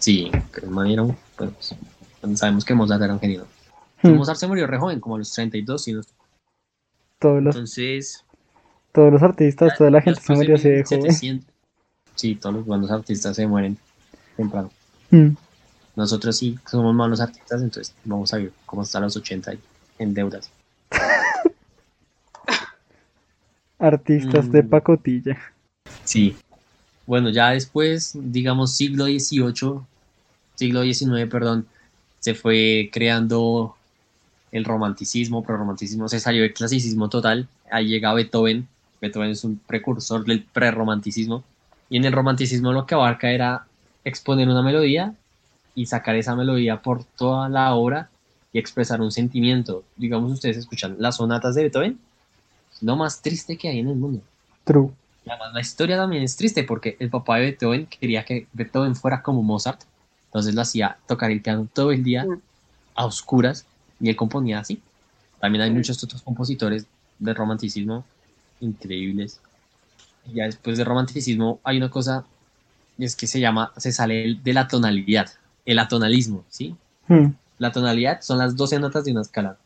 [0.00, 1.76] Sí, que el man era un, pues,
[2.34, 3.46] sabemos que Mozart era un genio.
[4.02, 6.02] Mm, Mozart se murió re joven, como a los 32, y no-
[7.18, 8.24] Todos los, entonces
[8.92, 11.02] todos los artistas, toda la gente se murió así de joven.
[11.02, 11.54] 1700,
[12.16, 13.78] sí, todos los buenos artistas se mueren
[14.36, 14.70] temprano.
[15.10, 15.28] Mm,
[15.94, 19.52] Nosotros sí somos malos artistas, entonces vamos a ver cómo hasta los 80
[19.98, 20.50] en deudas.
[23.78, 24.68] Artistas de Mm.
[24.68, 25.38] pacotilla.
[26.04, 26.36] Sí.
[27.06, 29.80] Bueno, ya después, digamos, siglo XVIII,
[30.54, 31.66] siglo XIX, perdón,
[32.20, 33.74] se fue creando
[34.52, 37.48] el romanticismo, pero el romanticismo se salió del clasicismo total.
[37.70, 38.68] Ahí llega Beethoven.
[39.00, 41.42] Beethoven es un precursor del prerromanticismo.
[41.90, 43.66] Y en el romanticismo lo que abarca era
[44.04, 45.14] exponer una melodía
[45.74, 48.10] y sacar esa melodía por toda la obra
[48.52, 49.84] y expresar un sentimiento.
[49.96, 51.98] Digamos, ustedes escuchan las sonatas de Beethoven,
[52.72, 54.20] es lo más triste que hay en el mundo.
[54.64, 54.90] True.
[55.24, 58.94] Y además la historia también es triste porque el papá de Beethoven quería que Beethoven
[58.96, 59.80] fuera como Mozart,
[60.26, 62.40] entonces lo hacía tocar el piano todo el día Mm.
[62.96, 63.64] a oscuras
[64.02, 64.82] y él componía así.
[65.40, 66.86] También hay muchos otros compositores
[67.18, 68.04] del romanticismo
[68.60, 69.40] increíbles.
[70.30, 72.24] Y ya después del romanticismo hay una cosa
[72.98, 75.30] y es que se llama, se sale de la tonalidad,
[75.64, 76.76] el atonalismo, ¿sí?
[77.08, 79.56] Mm, La tonalidad son las 12 notas de una escala.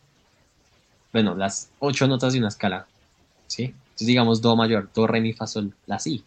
[1.13, 2.87] Bueno, las 8 notas de una escala.
[3.47, 3.65] ¿Sí?
[3.65, 6.25] Entonces digamos do mayor, do, re, mi, fa, sol, la, si.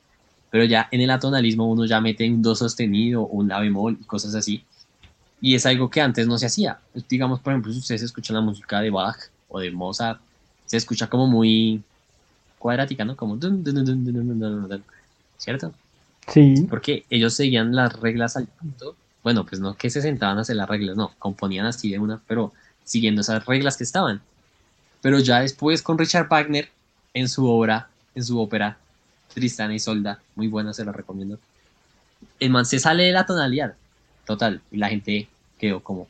[0.49, 4.03] Pero ya en el atonalismo uno ya mete un do sostenido, un la bemol y
[4.05, 4.63] cosas así.
[5.41, 6.79] Y es algo que antes no se hacía.
[7.09, 10.19] Digamos, por ejemplo, si ustedes escuchan la música de Bach o de Mozart,
[10.65, 11.81] se escucha como muy
[12.57, 13.15] cuadrática, ¿no?
[13.15, 13.37] Como...
[15.37, 15.73] ¿Cierto?
[16.27, 16.67] Sí.
[16.69, 18.95] Porque ellos seguían las reglas al punto.
[19.23, 22.21] Bueno, pues no que se sentaban a hacer las reglas, no, componían así de una,
[22.27, 24.21] pero siguiendo esas reglas que estaban.
[25.01, 26.69] Pero ya después con Richard Wagner,
[27.13, 28.77] en su obra, en su ópera,
[29.33, 31.39] Tristana y Solda, muy buena, se la recomiendo.
[32.39, 33.75] El man se sale de la tonalidad,
[34.29, 36.07] total, y la gente quedó como,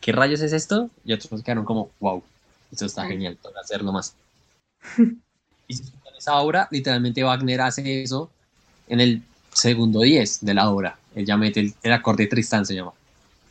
[0.00, 0.90] ¿qué rayos es esto?
[1.04, 2.22] Y otros quedaron como, wow,
[2.70, 4.14] eso está genial, toca hacerlo más.
[5.66, 8.30] y si escuchan esa obra, literalmente Wagner hace eso
[8.86, 10.98] en el segundo 10 de la obra.
[11.16, 12.92] Él ya mete el, el acorde Tristán, se llama.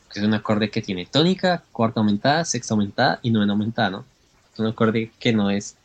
[0.10, 4.06] Que es un acorde que tiene tónica, cuarta aumentada, sexta aumentada y novena aumentada, ¿no?
[4.54, 5.76] Es un acorde que no es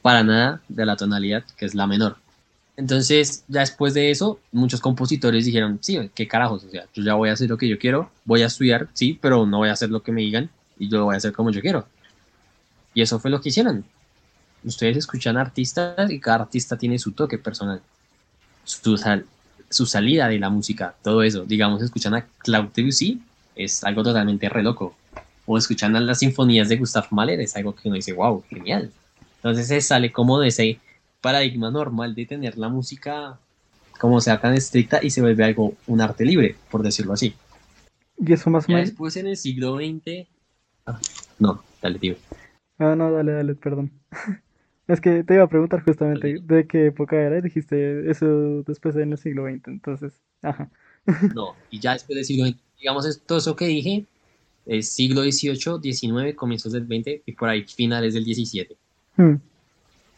[0.00, 2.16] para nada de la tonalidad, que es la menor.
[2.76, 7.14] Entonces, ya después de eso, muchos compositores dijeron, sí, qué carajos, o sea, yo ya
[7.14, 9.72] voy a hacer lo que yo quiero, voy a estudiar, sí, pero no voy a
[9.72, 11.86] hacer lo que me digan y yo lo voy a hacer como yo quiero.
[12.94, 13.84] Y eso fue lo que hicieron.
[14.64, 17.80] Ustedes escuchan artistas y cada artista tiene su toque personal,
[18.64, 19.26] su, sal-
[19.70, 21.44] su salida de la música, todo eso.
[21.44, 23.20] Digamos, escuchan a Claude Debussy,
[23.54, 24.96] es algo totalmente re loco.
[25.46, 28.92] O escuchan a las sinfonías de Gustav Mahler, es algo que uno dice, wow, genial.
[29.36, 30.80] Entonces se sale como de ese
[31.26, 33.36] paradigma normal de tener la música
[33.98, 37.34] como sea tan estricta y se vuelve algo, un arte libre, por decirlo así.
[38.16, 38.90] Y eso más o menos.
[38.90, 40.28] después en el siglo XX...
[40.86, 41.00] Ah,
[41.40, 42.14] no, dale, tío.
[42.78, 43.90] Ah, no, dale, dale, perdón.
[44.86, 48.94] Es que te iba a preguntar justamente de qué época era y dijiste eso después
[48.94, 50.12] en el siglo XX, entonces,
[50.42, 50.70] ajá.
[51.34, 54.06] No, y ya después del siglo XX, digamos, es todo eso que dije,
[54.64, 58.76] es siglo XVIII, XIX, comienzos del XX y por ahí finales del XVII.
[59.16, 59.34] Hmm,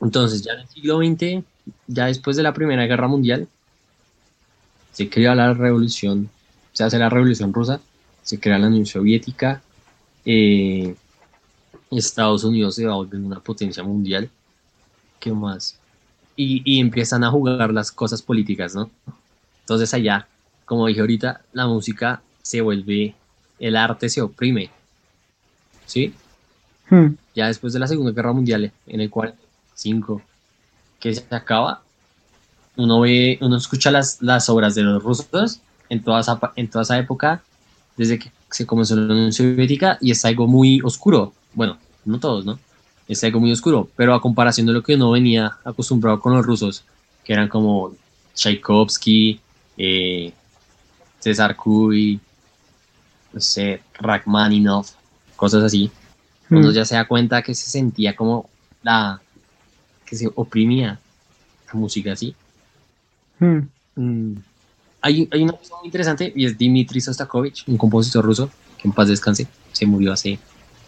[0.01, 1.45] Entonces, ya en el siglo XX,
[1.87, 3.49] ya después de la Primera Guerra Mundial,
[4.93, 6.31] se creó la Revolución
[6.79, 7.81] se hace la revolución rusa,
[8.23, 9.61] se crea la Unión Soviética,
[10.25, 10.95] eh,
[11.91, 14.31] Estados Unidos se va volviendo una potencia mundial.
[15.19, 15.77] ¿Qué más?
[16.37, 18.89] Y, y empiezan a jugar las cosas políticas, ¿no?
[19.63, 20.29] Entonces allá,
[20.65, 23.17] como dije ahorita, la música se vuelve,
[23.59, 24.71] el arte se oprime,
[25.85, 26.15] ¿sí?
[26.89, 27.17] Hmm.
[27.35, 29.11] Ya después de la Segunda Guerra Mundial, en el
[29.79, 30.23] 45,
[31.01, 31.83] que se acaba,
[32.77, 36.83] uno ve, uno escucha las, las obras de los rusos en toda esa, en toda
[36.83, 37.43] esa época,
[37.97, 41.33] desde que se comenzó la Unión Soviética, y es algo muy oscuro.
[41.55, 42.59] Bueno, no todos, ¿no?
[43.07, 46.45] Es algo muy oscuro, pero a comparación de lo que uno venía acostumbrado con los
[46.45, 46.85] rusos,
[47.25, 47.95] que eran como
[48.35, 49.41] Tchaikovsky,
[49.77, 50.33] eh,
[51.21, 52.21] César Kuy,
[53.33, 54.93] no sé, Rachmaninoff,
[55.37, 55.91] cosas así,
[56.51, 56.73] uno Hmm.
[56.73, 58.49] ya se da cuenta que se sentía como
[58.83, 59.21] la
[60.09, 60.99] que se oprimía
[61.67, 62.35] la música así.
[63.39, 63.61] Hmm.
[63.95, 64.37] Mm.
[65.01, 68.95] Hay, hay una persona muy interesante y es Dmitri Sostakovich, un compositor ruso que en
[68.95, 70.39] paz descanse, se murió hace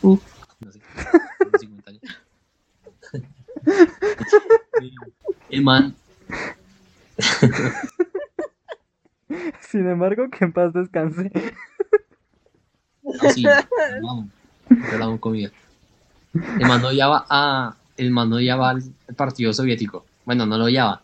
[0.02, 0.18] uh,
[0.60, 0.80] no sé,
[1.38, 2.02] como 50 años.
[5.50, 5.94] El man,
[9.60, 11.30] Sin embargo, que en paz descanse.
[13.20, 13.50] así, yo
[14.98, 15.50] lo amo con vida.
[16.34, 18.82] El man no odiaba a, el man odiaba al
[19.14, 20.06] partido soviético.
[20.24, 21.02] Bueno, no lo odiaba.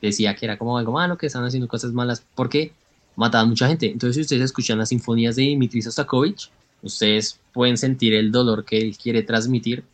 [0.00, 2.72] Decía que era como algo malo, que estaban haciendo cosas malas, porque
[3.16, 3.86] mataban mucha gente.
[3.86, 6.48] Entonces, si ustedes escuchan las sinfonías de Dmitri Sostakovich,
[6.82, 9.84] ustedes pueden sentir el dolor que él quiere transmitir,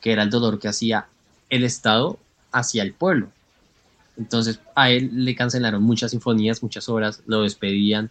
[0.00, 1.08] que era el dolor que hacía
[1.50, 2.18] el Estado
[2.52, 3.28] hacia el pueblo.
[4.16, 8.10] Entonces, a él le cancelaron muchas sinfonías, muchas obras, lo despedían,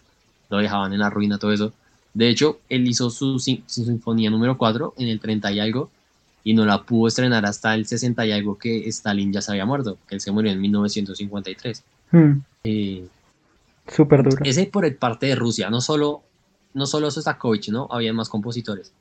[0.49, 1.73] lo dejaban en la ruina, todo eso.
[2.13, 5.89] De hecho, él hizo su, su sinfonía número 4 en el 30 y algo
[6.45, 9.65] y no la pudo estrenar hasta el 60 y algo que Stalin ya se había
[9.65, 11.83] muerto, que él se murió en 1953.
[12.11, 12.33] Hmm.
[12.63, 13.07] Eh,
[13.87, 14.37] Súper duro.
[14.45, 16.21] ese por el parte de Rusia, no solo,
[16.75, 17.87] no solo Sostakovich, ¿no?
[17.91, 18.93] Había más compositores,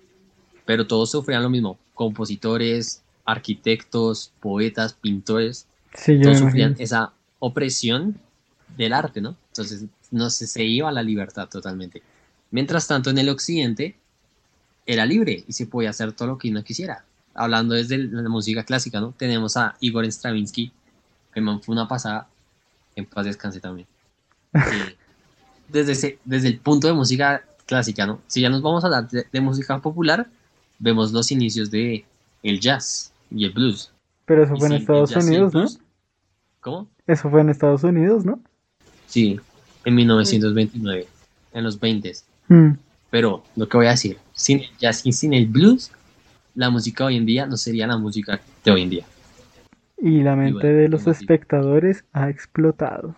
[0.65, 6.85] pero todos sufrían lo mismo, compositores, arquitectos, poetas, pintores, Sí, todos sufrían imagino.
[6.85, 8.19] esa opresión
[8.77, 9.37] del arte, ¿no?
[9.49, 12.03] Entonces, no se, se iba a la libertad totalmente.
[12.51, 13.97] Mientras tanto, en el occidente
[14.87, 17.05] era libre y se podía hacer todo lo que uno quisiera.
[17.35, 19.13] Hablando desde la música clásica, ¿no?
[19.17, 20.73] Tenemos a Igor Stravinsky,
[21.33, 22.29] que man fue una pasada,
[22.97, 23.87] en paz descanse también.
[25.69, 28.21] desde, ese- desde el punto de música clásica, ¿no?
[28.27, 30.29] Si ya nos vamos a hablar de, de música popular,
[30.79, 32.05] vemos los inicios de
[32.43, 33.91] el jazz y el blues.
[34.27, 35.67] Pero eso Y fue en sí, Estados Unidos, ¿no?
[36.61, 36.89] ¿Cómo?
[37.07, 38.41] Eso fue en Estados Unidos, ¿no?
[39.07, 39.39] Sí,
[39.85, 41.07] en 1929,
[41.53, 42.13] en los 20.
[42.49, 42.71] Hmm.
[43.11, 45.91] Pero lo que voy a decir, sin el jazz y sin el blues,
[46.55, 49.05] la música hoy en día no sería la música de hoy en día.
[49.99, 53.15] Y la mente bueno, de los espectadores ha explotado.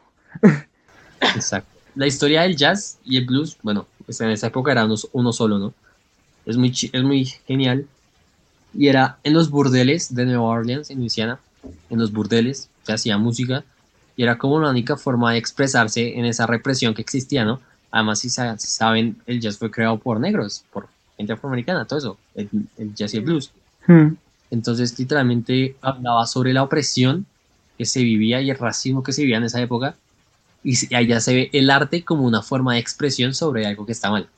[1.21, 1.71] Exacto.
[1.95, 5.33] La historia del jazz y el blues, bueno, pues en esa época era uno, uno
[5.33, 5.75] solo, ¿no?
[6.45, 7.87] Es muy, es muy genial.
[8.75, 11.41] Y era en los burdeles de Nueva Orleans, en Luisiana,
[11.91, 13.65] en los burdeles se hacía música
[14.17, 17.61] y era como la única forma de expresarse en esa represión que existía, ¿no?
[17.91, 22.49] Además, si saben, el jazz fue creado por negros, por gente afroamericana, todo eso, el,
[22.79, 23.53] el jazz y el blues.
[23.87, 24.15] Hmm.
[24.51, 27.27] Entonces, literalmente hablaba sobre la opresión
[27.77, 29.97] que se vivía y el racismo que se vivía en esa época.
[30.63, 34.11] Y allá se ve el arte como una forma de expresión sobre algo que está
[34.11, 34.29] mal,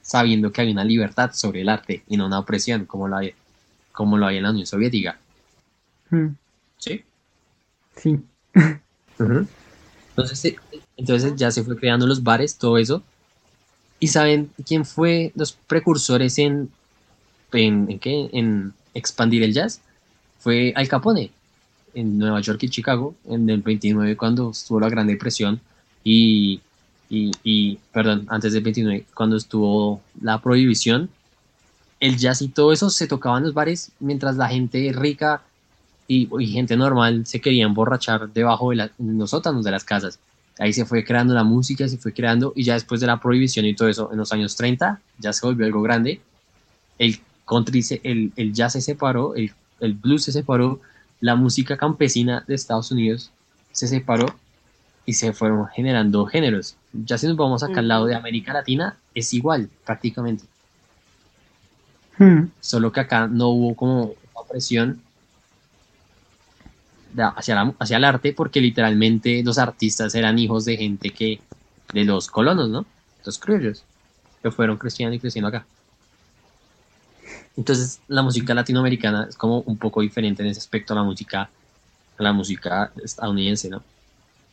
[0.00, 3.34] sabiendo que hay una libertad sobre el arte y no una opresión como lo hay,
[3.92, 5.18] como lo hay en la Unión Soviética.
[6.10, 6.28] Hmm.
[6.78, 7.04] ¿Sí?
[7.96, 8.18] Sí.
[10.16, 10.58] Entonces, eh,
[10.96, 13.02] entonces ya se fue creando los bares, todo eso.
[14.02, 16.68] ¿Y saben quién fue los precursores en,
[17.52, 18.28] en, qué?
[18.32, 19.80] en expandir el jazz?
[20.40, 21.30] Fue Al Capone,
[21.94, 25.60] en Nueva York y Chicago, en el 29, cuando estuvo la Gran Depresión.
[26.02, 26.60] Y,
[27.08, 31.08] y, y, perdón, antes del 29, cuando estuvo la prohibición,
[32.00, 35.42] el jazz y todo eso se tocaba en los bares mientras la gente rica
[36.08, 39.84] y, y gente normal se quería emborrachar debajo de la- en los sótanos de las
[39.84, 40.18] casas.
[40.58, 43.64] Ahí se fue creando la música, se fue creando, y ya después de la prohibición
[43.66, 46.20] y todo eso, en los años 30, ya se volvió algo grande.
[46.98, 50.80] El country, se- el, el jazz se separó, el, el blues se separó,
[51.20, 53.30] la música campesina de Estados Unidos
[53.72, 54.26] se separó
[55.06, 56.76] y se fueron generando géneros.
[56.92, 60.44] Ya si nos vamos acá al lado de América Latina, es igual prácticamente
[62.18, 62.52] Hmm.
[62.60, 65.02] solo que acá no hubo como una presión
[67.36, 71.44] hacia, la- hacia el arte porque literalmente los artistas eran hijos de gente que
[71.92, 72.86] de los colonos, ¿no?
[73.24, 73.86] Los criollos
[74.42, 75.68] que fueron creciendo y creciendo acá.
[77.56, 81.50] Entonces la música latinoamericana es como un poco diferente en ese aspecto a la música
[82.18, 83.84] a la música estadounidense, ¿no?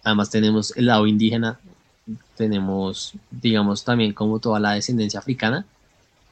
[0.03, 1.61] Además tenemos el lado indígena
[2.35, 5.67] tenemos, digamos, también como toda la descendencia africana.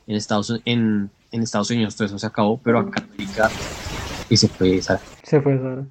[0.07, 3.55] En Estados, en, en Estados Unidos todo eso se acabó, pero acá en América
[4.29, 5.07] y se fue Sara.
[5.23, 5.87] Se fue Sara.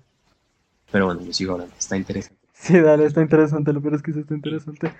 [0.90, 2.40] Pero bueno, yo sigo hablando, está interesante.
[2.52, 4.92] Sí, dale, está interesante, lo peor es que sí está interesante.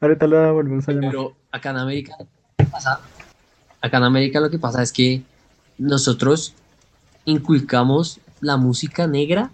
[0.00, 1.10] Ahorita la volvemos a llamar.
[1.10, 2.16] Pero acá en América,
[2.56, 3.00] ¿qué pasa?
[3.80, 5.22] Acá en América lo que pasa es que
[5.78, 6.54] nosotros
[7.24, 9.50] inculcamos la música negra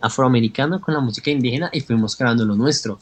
[0.00, 2.98] afroamericana con la música indígena y fuimos creando lo nuestro.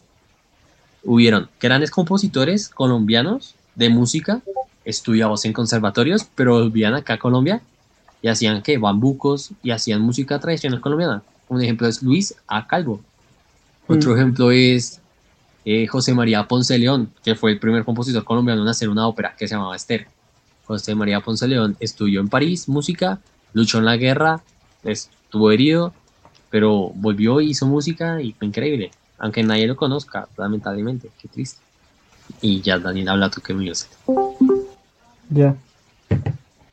[1.03, 4.43] Hubieron grandes compositores colombianos de música
[4.84, 7.62] estudiados en conservatorios, pero volvían acá a Colombia
[8.22, 11.22] y hacían que bambucos y hacían música tradicional colombiana.
[11.51, 12.66] Un ejemplo es Luis A.
[12.68, 13.01] Calvo.
[13.88, 14.16] Otro Mm.
[14.16, 15.01] ejemplo es
[15.64, 19.34] eh, José María Ponce León, que fue el primer compositor colombiano en hacer una ópera
[19.36, 20.07] que se llamaba Esther.
[20.64, 23.18] José María Ponce León estudió en París música,
[23.53, 24.42] luchó en la guerra,
[24.84, 25.92] estuvo herido,
[26.51, 28.92] pero volvió y hizo música y fue increíble.
[29.18, 31.61] Aunque nadie lo conozca, lamentablemente, qué triste.
[32.40, 33.70] Y ya Daniel habla tú que me
[35.30, 35.57] Ya.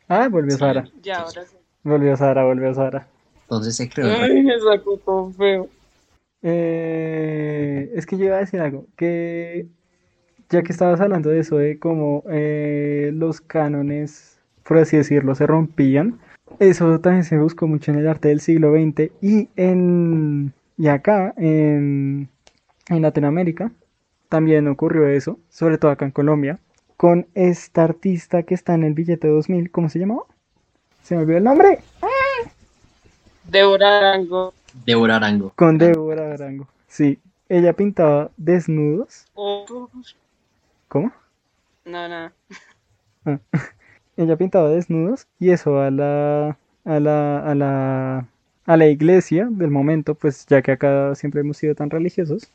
[0.08, 0.88] Ah, volvió Sara.
[1.04, 1.58] Ya, ahora sí.
[1.84, 3.08] Volvió Sara, volvió Sara.
[3.48, 4.08] Entonces se creó.
[4.08, 5.70] Ay, me sacó todo feo.
[6.42, 9.68] Eh, es que yo iba a decir algo, que
[10.50, 15.48] ya que estabas hablando de eso, de cómo eh, los cánones, por así decirlo, se
[15.48, 16.20] rompían,
[16.60, 21.34] eso también se buscó mucho en el arte del siglo XX y, en, y acá,
[21.38, 22.30] en,
[22.90, 23.72] en Latinoamérica,
[24.30, 26.60] también ocurrió eso, sobre todo acá en Colombia,
[26.98, 30.24] con esta artista que está en el billete 2000, ¿cómo se llamaba?
[31.04, 31.80] Se me olvidó el nombre.
[33.50, 34.54] Débora Arango.
[34.86, 35.54] Débora Arango.
[35.56, 36.68] Con Débora Arango.
[36.88, 37.20] Sí,
[37.50, 39.26] ella pintaba desnudos.
[39.34, 39.90] Oh,
[40.88, 41.12] ¿Cómo?
[41.86, 42.32] no, no.
[44.18, 48.28] Ella pintaba desnudos y eso a la, a la, a la,
[48.66, 52.52] a la iglesia del momento, pues ya que acá siempre hemos sido tan religiosos,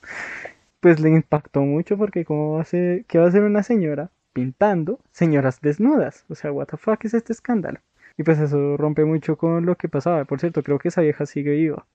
[0.80, 4.10] pues le impactó mucho porque cómo va a ser, qué va a hacer una señora
[4.32, 6.24] pintando señoras desnudas.
[6.28, 7.78] O sea, what the fuck es este escándalo.
[8.16, 10.24] Y pues eso rompe mucho con lo que pasaba.
[10.24, 11.86] Por cierto, creo que esa vieja sigue viva.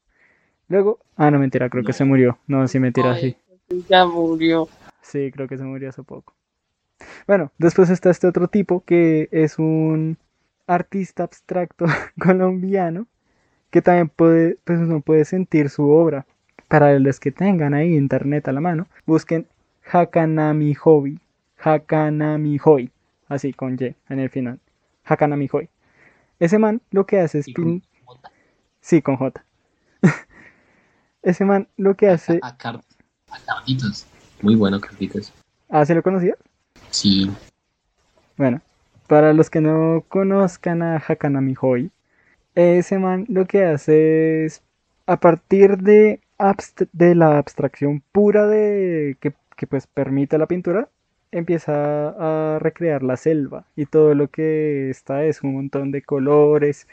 [0.70, 2.40] Luego, ah, no mentira, creo que se murió.
[2.48, 3.38] No, sí mentira, Ay,
[3.70, 3.84] sí.
[3.88, 4.68] Ya murió.
[5.02, 6.34] Sí, creo que se murió hace poco.
[7.28, 10.18] Bueno, después está este otro tipo que es un
[10.66, 11.86] artista abstracto
[12.20, 13.08] colombiano
[13.70, 16.26] que también puede, pues uno puede sentir su obra.
[16.68, 19.48] Para los que tengan ahí internet a la mano, busquen
[19.90, 21.20] Hakanami Hobby.
[21.60, 22.92] Hakanami Hoi.
[23.30, 24.60] Así con Y en el final.
[25.06, 25.70] Hakanami Hoi.
[26.40, 28.22] Ese man lo que hace es pin- con-
[28.82, 29.44] Sí, con J.
[31.24, 32.40] Ese man lo que hace.
[32.42, 34.06] a, a Carlitos.
[34.42, 35.34] Muy bueno, Carlitos.
[35.70, 36.36] Ah, ¿se lo conocía?
[36.92, 37.30] Sí,
[38.38, 38.62] Bueno,
[39.08, 41.92] para los que no conozcan a Hakanami Hoi,
[42.56, 44.62] ese man lo que hace es,
[45.06, 46.22] a partir de,
[46.94, 50.90] de la abstracción pura de que, que pues permite la pintura,
[51.32, 56.88] empieza a recrear la selva y todo lo que está es un montón de colores,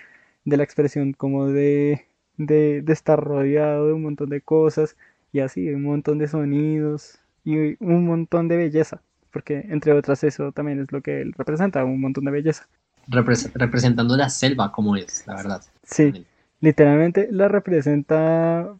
[0.45, 2.07] de la expresión como de,
[2.37, 4.97] de, de estar rodeado de un montón de cosas
[5.33, 10.53] y así, un montón de sonidos y un montón de belleza porque entre otras eso
[10.53, 12.69] también es lo que él representa, un montón de belleza.
[13.09, 15.63] repres- representando la selva como es, la verdad.
[15.83, 16.17] Sí,
[16.61, 18.77] literalmente la representa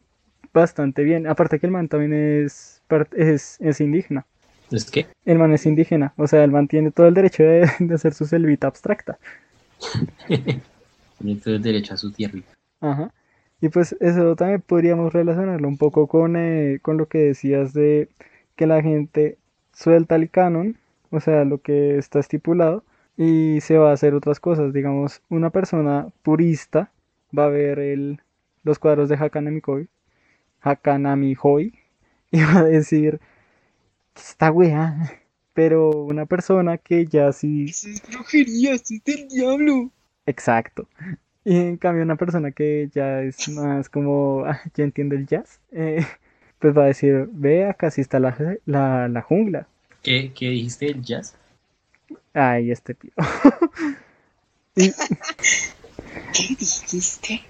[0.53, 1.27] bastante bien.
[1.27, 2.83] Aparte que el man también es,
[3.17, 4.27] es, es indígena.
[5.25, 8.15] El man es indígena, o sea, el man tiene todo el derecho de, de hacer
[8.15, 9.19] su selvita abstracta.
[11.19, 12.53] Tiene todo el derecho a su tierrita.
[12.81, 13.13] Ajá.
[13.61, 18.09] Y pues eso también podríamos relacionarlo un poco con, eh, con lo que decías de
[18.57, 19.39] que la gente
[19.73, 20.77] suelta el canon,
[21.11, 22.85] o sea, lo que está estipulado,
[23.17, 24.73] y se va a hacer otras cosas.
[24.73, 26.91] Digamos, una persona purista
[27.37, 28.21] va a ver el,
[28.65, 29.63] los cuadros de Hakanami
[31.41, 31.73] Hoi,
[32.31, 33.25] y va a decir, "¿Qué es
[34.15, 35.21] esta weá.
[35.53, 39.91] Pero una persona que ya sí Eso es brujería, eso es del diablo.
[40.27, 40.89] Exacto.
[41.45, 45.61] Y en cambio una persona que ya es más como, "Ah, ya entiende el jazz,
[45.73, 46.05] eh,
[46.59, 48.37] pues va a decir, ve, acá sí está la,
[48.67, 49.69] la, la jungla.
[50.03, 51.37] ¿Qué, ¿Qué dijiste del jazz?
[52.33, 53.13] Ay, este tío.
[54.77, 54.91] Y
[56.33, 57.43] ¿Qué dijiste?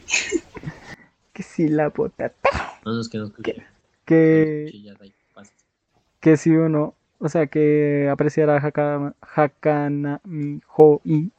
[1.32, 2.50] que sí la botata.
[2.84, 3.62] No, no es que no escuché.
[4.04, 5.10] Que, pasa.
[6.24, 11.32] Que si uno, o sea, que apreciara Haka- Hakanami Hoi,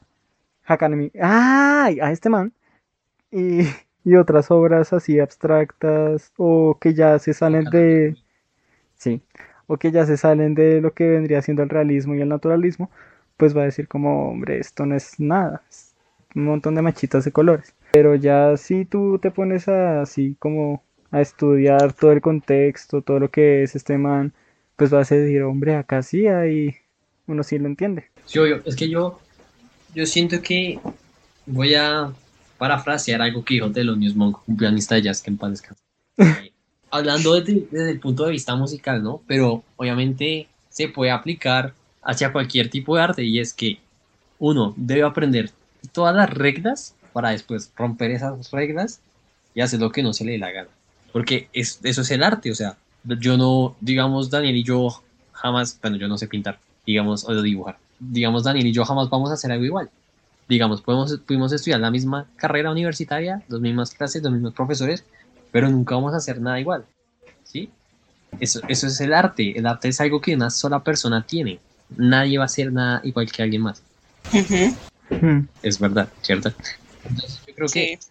[0.66, 2.00] Hakanami, ¡ay!
[2.00, 2.52] A este man.
[3.32, 3.62] Y,
[4.04, 8.16] y otras obras así abstractas o que ya se salen de...
[8.96, 9.22] Sí,
[9.66, 12.90] o que ya se salen de lo que vendría siendo el realismo y el naturalismo,
[13.36, 15.94] pues va a decir como, hombre, esto no es nada, es
[16.34, 17.74] un montón de machitas de colores.
[17.92, 23.20] Pero ya si tú te pones a, así como a estudiar todo el contexto, todo
[23.20, 24.32] lo que es este man,
[24.76, 26.76] pues vas a decir, hombre, acá sí hay,
[27.26, 28.10] uno sí lo entiende.
[28.26, 28.62] Sí, obvio.
[28.64, 29.18] Es que yo,
[29.94, 30.78] yo siento que
[31.46, 32.12] voy a
[32.58, 35.82] parafrasear algo que dijo Thelonious Monk, un pianista de jazz que en paz descanse.
[36.18, 36.52] Eh,
[36.90, 39.22] hablando desde, desde el punto de vista musical, ¿no?
[39.26, 41.72] Pero obviamente se puede aplicar
[42.02, 43.78] hacia cualquier tipo de arte y es que
[44.38, 45.50] uno debe aprender
[45.92, 49.00] todas las reglas para después romper esas reglas
[49.54, 50.68] y hacer lo que no se le dé la gana.
[51.12, 52.76] Porque es, eso es el arte, o sea,
[53.20, 54.88] yo no, digamos, Daniel y yo
[55.32, 57.78] jamás, bueno, yo no sé pintar, digamos, o dibujar.
[57.98, 59.90] Digamos, Daniel y yo jamás vamos a hacer algo igual.
[60.48, 65.04] Digamos, podemos, pudimos estudiar la misma carrera universitaria, las mismas clases, los mismos profesores,
[65.50, 66.84] pero nunca vamos a hacer nada igual.
[67.42, 67.70] ¿Sí?
[68.40, 69.58] Eso, eso es el arte.
[69.58, 71.58] El arte es algo que una sola persona tiene.
[71.96, 73.82] Nadie va a hacer nada igual que alguien más.
[74.32, 74.76] Ujú,
[75.20, 76.52] Hmm, Es verdad, ¿cierto?
[77.04, 78.08] Entonces, yo creo que Sí.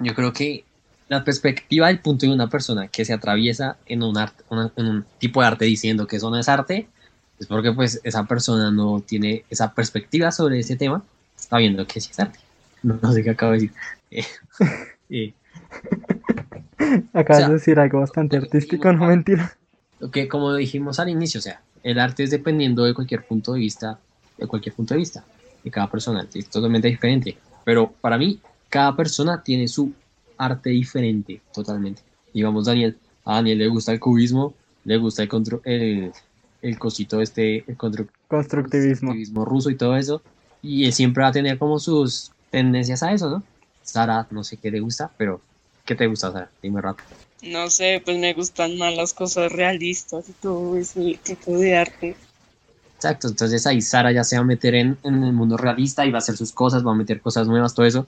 [0.00, 0.64] yo creo que
[1.10, 4.86] la perspectiva del punto de una persona que se atraviesa en un, arte, una- en
[4.86, 6.86] un tipo de arte diciendo que eso no es arte,
[7.40, 11.02] es porque pues esa persona no tiene esa perspectiva sobre ese tema,
[11.36, 12.38] está viendo que sí es arte.
[12.84, 13.72] No, no sé qué acabo de decir.
[14.12, 14.24] Eh,
[15.10, 15.32] eh,
[17.12, 19.56] Acabas O sea, de decir algo bastante artístico, dijimos, no mentira.
[20.12, 23.60] que como dijimos al inicio, o sea, el arte es dependiendo de cualquier punto de
[23.60, 23.98] vista,
[24.36, 25.24] de cualquier punto de vista,
[25.62, 27.36] de cada persona, es totalmente diferente.
[27.64, 29.92] Pero para mí, cada persona tiene su
[30.44, 32.02] arte diferente, totalmente.
[32.32, 36.12] Digamos, Daniel, a Daniel le gusta el cubismo, le gusta el, contro- el,
[36.62, 39.10] el cosito este, el contro- Constructivismo.
[39.10, 40.22] constructivismo ruso y todo eso,
[40.62, 43.42] y él siempre va a tener como sus tendencias a eso, ¿no?
[43.82, 45.40] Sara, no sé qué le gusta, pero
[45.84, 46.50] ¿qué te gusta, Sara?
[46.62, 47.08] Dime rápido.
[47.42, 52.16] No sé, pues me gustan más las cosas realistas y todo ese tipo de arte.
[52.96, 56.10] Exacto, entonces ahí Sara ya se va a meter en, en el mundo realista y
[56.10, 58.06] va a hacer sus cosas, va a meter cosas nuevas, todo eso,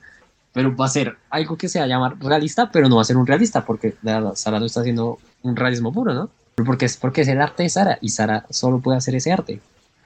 [0.52, 3.04] pero va a ser algo que se va a llamar realista, pero no va a
[3.06, 6.30] ser un realista, porque verdad, Sara no está haciendo un realismo puro, ¿no?
[6.66, 9.60] Porque es, porque es el arte de Sara y Sara solo puede hacer ese arte.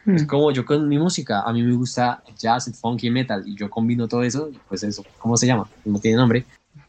[0.05, 3.57] Hmm, Es como yo con mi música, a mí me gusta jazz, funky, metal, y
[3.57, 5.69] yo combino todo eso, y pues eso, ¿cómo se llama?
[5.85, 6.45] No tiene nombre,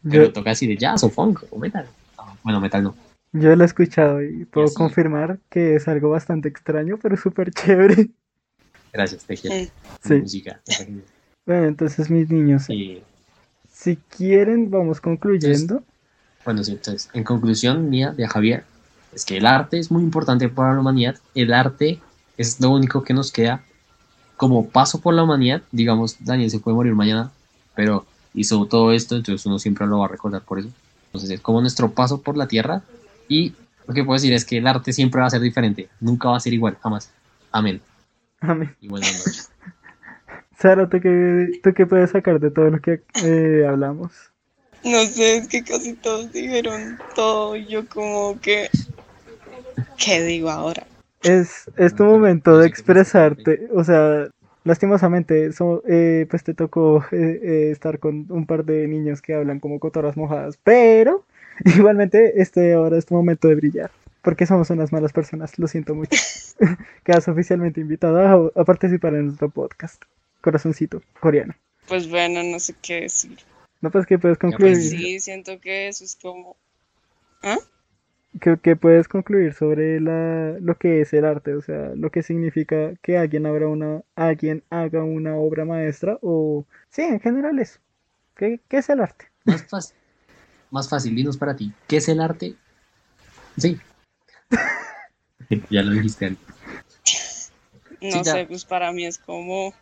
[0.08, 1.86] pero Yo, toca así de jazz o funk o metal.
[2.16, 2.94] Ah, Bueno, metal no.
[3.32, 4.76] yo lo he escuchado y puedo así.
[4.76, 8.10] confirmar que es algo bastante extraño, pero súper chévere.
[8.92, 9.56] Gracias, te quiero.
[9.56, 9.68] Mm.
[10.06, 10.14] Sí.
[10.14, 10.60] Música.
[11.46, 13.02] Bueno, entonces mis niños, Y,
[13.78, 15.84] si quieren, vamos concluyendo.
[16.44, 18.64] Bueno, sí, entonces, en conclusión mía de Javier,
[19.12, 21.16] es que el arte es muy importante para la humanidad.
[21.32, 22.00] El arte
[22.36, 23.62] es lo único que nos queda
[24.36, 25.62] como paso por la humanidad.
[25.70, 27.30] Digamos, Daniel se puede morir mañana,
[27.76, 28.04] pero
[28.34, 30.70] hizo todo esto, entonces uno siempre lo va a recordar por eso.
[31.06, 32.82] Entonces, es como nuestro paso por la tierra.
[33.28, 33.54] Y
[33.86, 36.36] lo que puedo decir es que el arte siempre va a ser diferente, nunca va
[36.36, 37.12] a ser igual, jamás.
[37.52, 37.80] Amén.
[38.40, 38.74] Amén.
[38.80, 39.50] Y buenas noches.
[40.58, 44.32] Sara, ¿tú qué, tú qué puedes sacar de todo lo que eh, hablamos?
[44.84, 48.68] No sé, es que casi todos dijeron todo y yo como que...
[50.04, 50.84] ¿Qué digo ahora?
[51.22, 53.68] Es, es tu momento de expresarte.
[53.72, 54.28] O sea,
[54.64, 59.34] lastimosamente, so- eh, pues te tocó eh, eh, estar con un par de niños que
[59.34, 60.58] hablan como cotorras mojadas.
[60.64, 61.24] Pero
[61.64, 63.90] igualmente, este ahora es tu momento de brillar.
[64.22, 66.18] Porque somos unas malas personas, lo siento mucho.
[67.04, 70.02] Quedas oficialmente invitado a, a participar en nuestro podcast.
[70.40, 71.54] Corazoncito coreano.
[71.86, 73.38] Pues bueno, no sé qué decir.
[73.80, 74.76] No, pues que puedes pues, concluir.
[74.76, 76.56] Sí, siento que eso es como...
[78.40, 81.54] ¿Qué, qué puedes concluir sobre la, lo que es el arte?
[81.54, 86.66] O sea, lo que significa que alguien haga una, alguien haga una obra maestra o...
[86.90, 87.80] Sí, en general eso.
[88.36, 89.26] ¿Qué, qué es el arte?
[89.44, 89.96] Más fácil.
[90.70, 91.72] Más fácil, dinos para ti.
[91.86, 92.54] ¿Qué es el arte?
[93.56, 93.78] Sí.
[95.70, 97.52] ya lo dijiste antes.
[98.00, 99.72] No Sí, sé, pues para mí es como...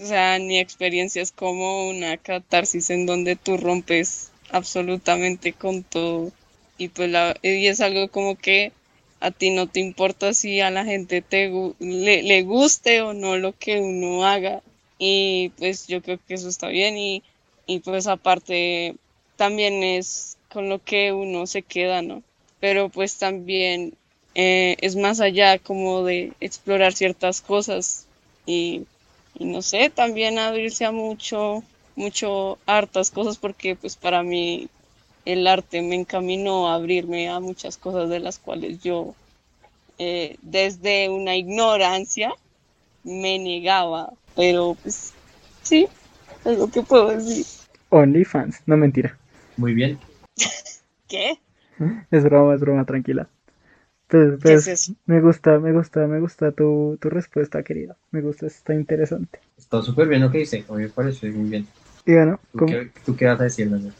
[0.00, 6.30] O sea, mi experiencia es como una catarsis en donde tú rompes absolutamente con todo.
[6.78, 8.72] Y pues la, y es algo como que
[9.20, 13.36] a ti no te importa si a la gente te le, le guste o no
[13.36, 14.62] lo que uno haga.
[14.98, 16.96] Y pues yo creo que eso está bien.
[16.96, 17.24] Y,
[17.66, 18.94] y pues aparte
[19.36, 22.22] también es con lo que uno se queda, ¿no?
[22.60, 23.94] Pero pues también
[24.34, 28.06] eh, es más allá como de explorar ciertas cosas
[28.46, 28.82] y,
[29.38, 31.62] y no sé, también abrirse a mucho,
[31.96, 34.68] mucho, hartas cosas porque pues para mí
[35.24, 39.14] el arte me encaminó a abrirme a muchas cosas de las cuales yo
[39.98, 42.32] eh, desde una ignorancia
[43.04, 45.12] me negaba, pero pues
[45.62, 45.88] sí,
[46.44, 47.46] es lo que puedo decir.
[47.90, 49.18] OnlyFans, no mentira.
[49.56, 49.98] Muy bien.
[51.08, 51.38] ¿Qué?
[52.10, 53.28] Es broma, es broma, tranquila.
[54.08, 54.94] Pues, ¿Qué pues, es eso?
[55.06, 57.96] me gusta, me gusta, me gusta tu, tu respuesta, querida.
[58.10, 59.38] Me gusta, está interesante.
[59.56, 60.64] Está súper bien lo que dice.
[60.68, 61.66] A mí me parece muy bien.
[62.06, 63.92] Y bueno, ¿Tú qué, tú qué vas a decir, Daniel?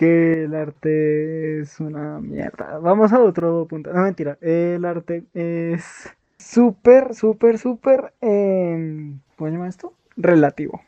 [0.00, 2.78] que el arte es una mierda.
[2.78, 3.92] Vamos a otro punto.
[3.92, 4.38] No, mentira.
[4.40, 8.14] El arte es súper, súper, súper...
[8.22, 9.92] Eh, ¿Cómo se llama esto?
[10.16, 10.80] Relativo.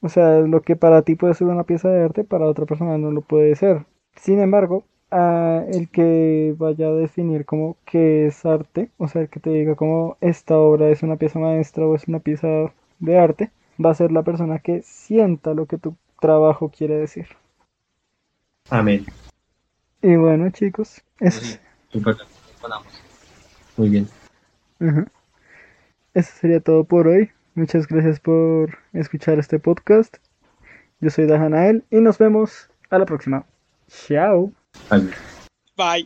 [0.00, 2.96] O sea, lo que para ti puede ser una pieza de arte, para otra persona
[2.96, 3.84] no lo puede ser.
[4.16, 4.84] Sin embargo,
[5.14, 9.76] el que vaya a definir como qué es arte, o sea, el que te diga
[9.76, 13.50] como esta obra es una pieza maestra o es una pieza de arte,
[13.82, 17.28] va a ser la persona que sienta lo que tu trabajo quiere decir.
[18.70, 19.04] Amén.
[20.02, 21.58] Y bueno, chicos, eso,
[23.76, 24.08] Muy bien.
[26.14, 27.30] eso sería todo por hoy.
[27.54, 30.16] Muchas gracias por escuchar este podcast.
[31.00, 33.44] Yo soy Dajanael y nos vemos a la próxima.
[33.86, 34.52] Chao.
[34.90, 35.10] Bye.
[35.76, 36.02] Bye.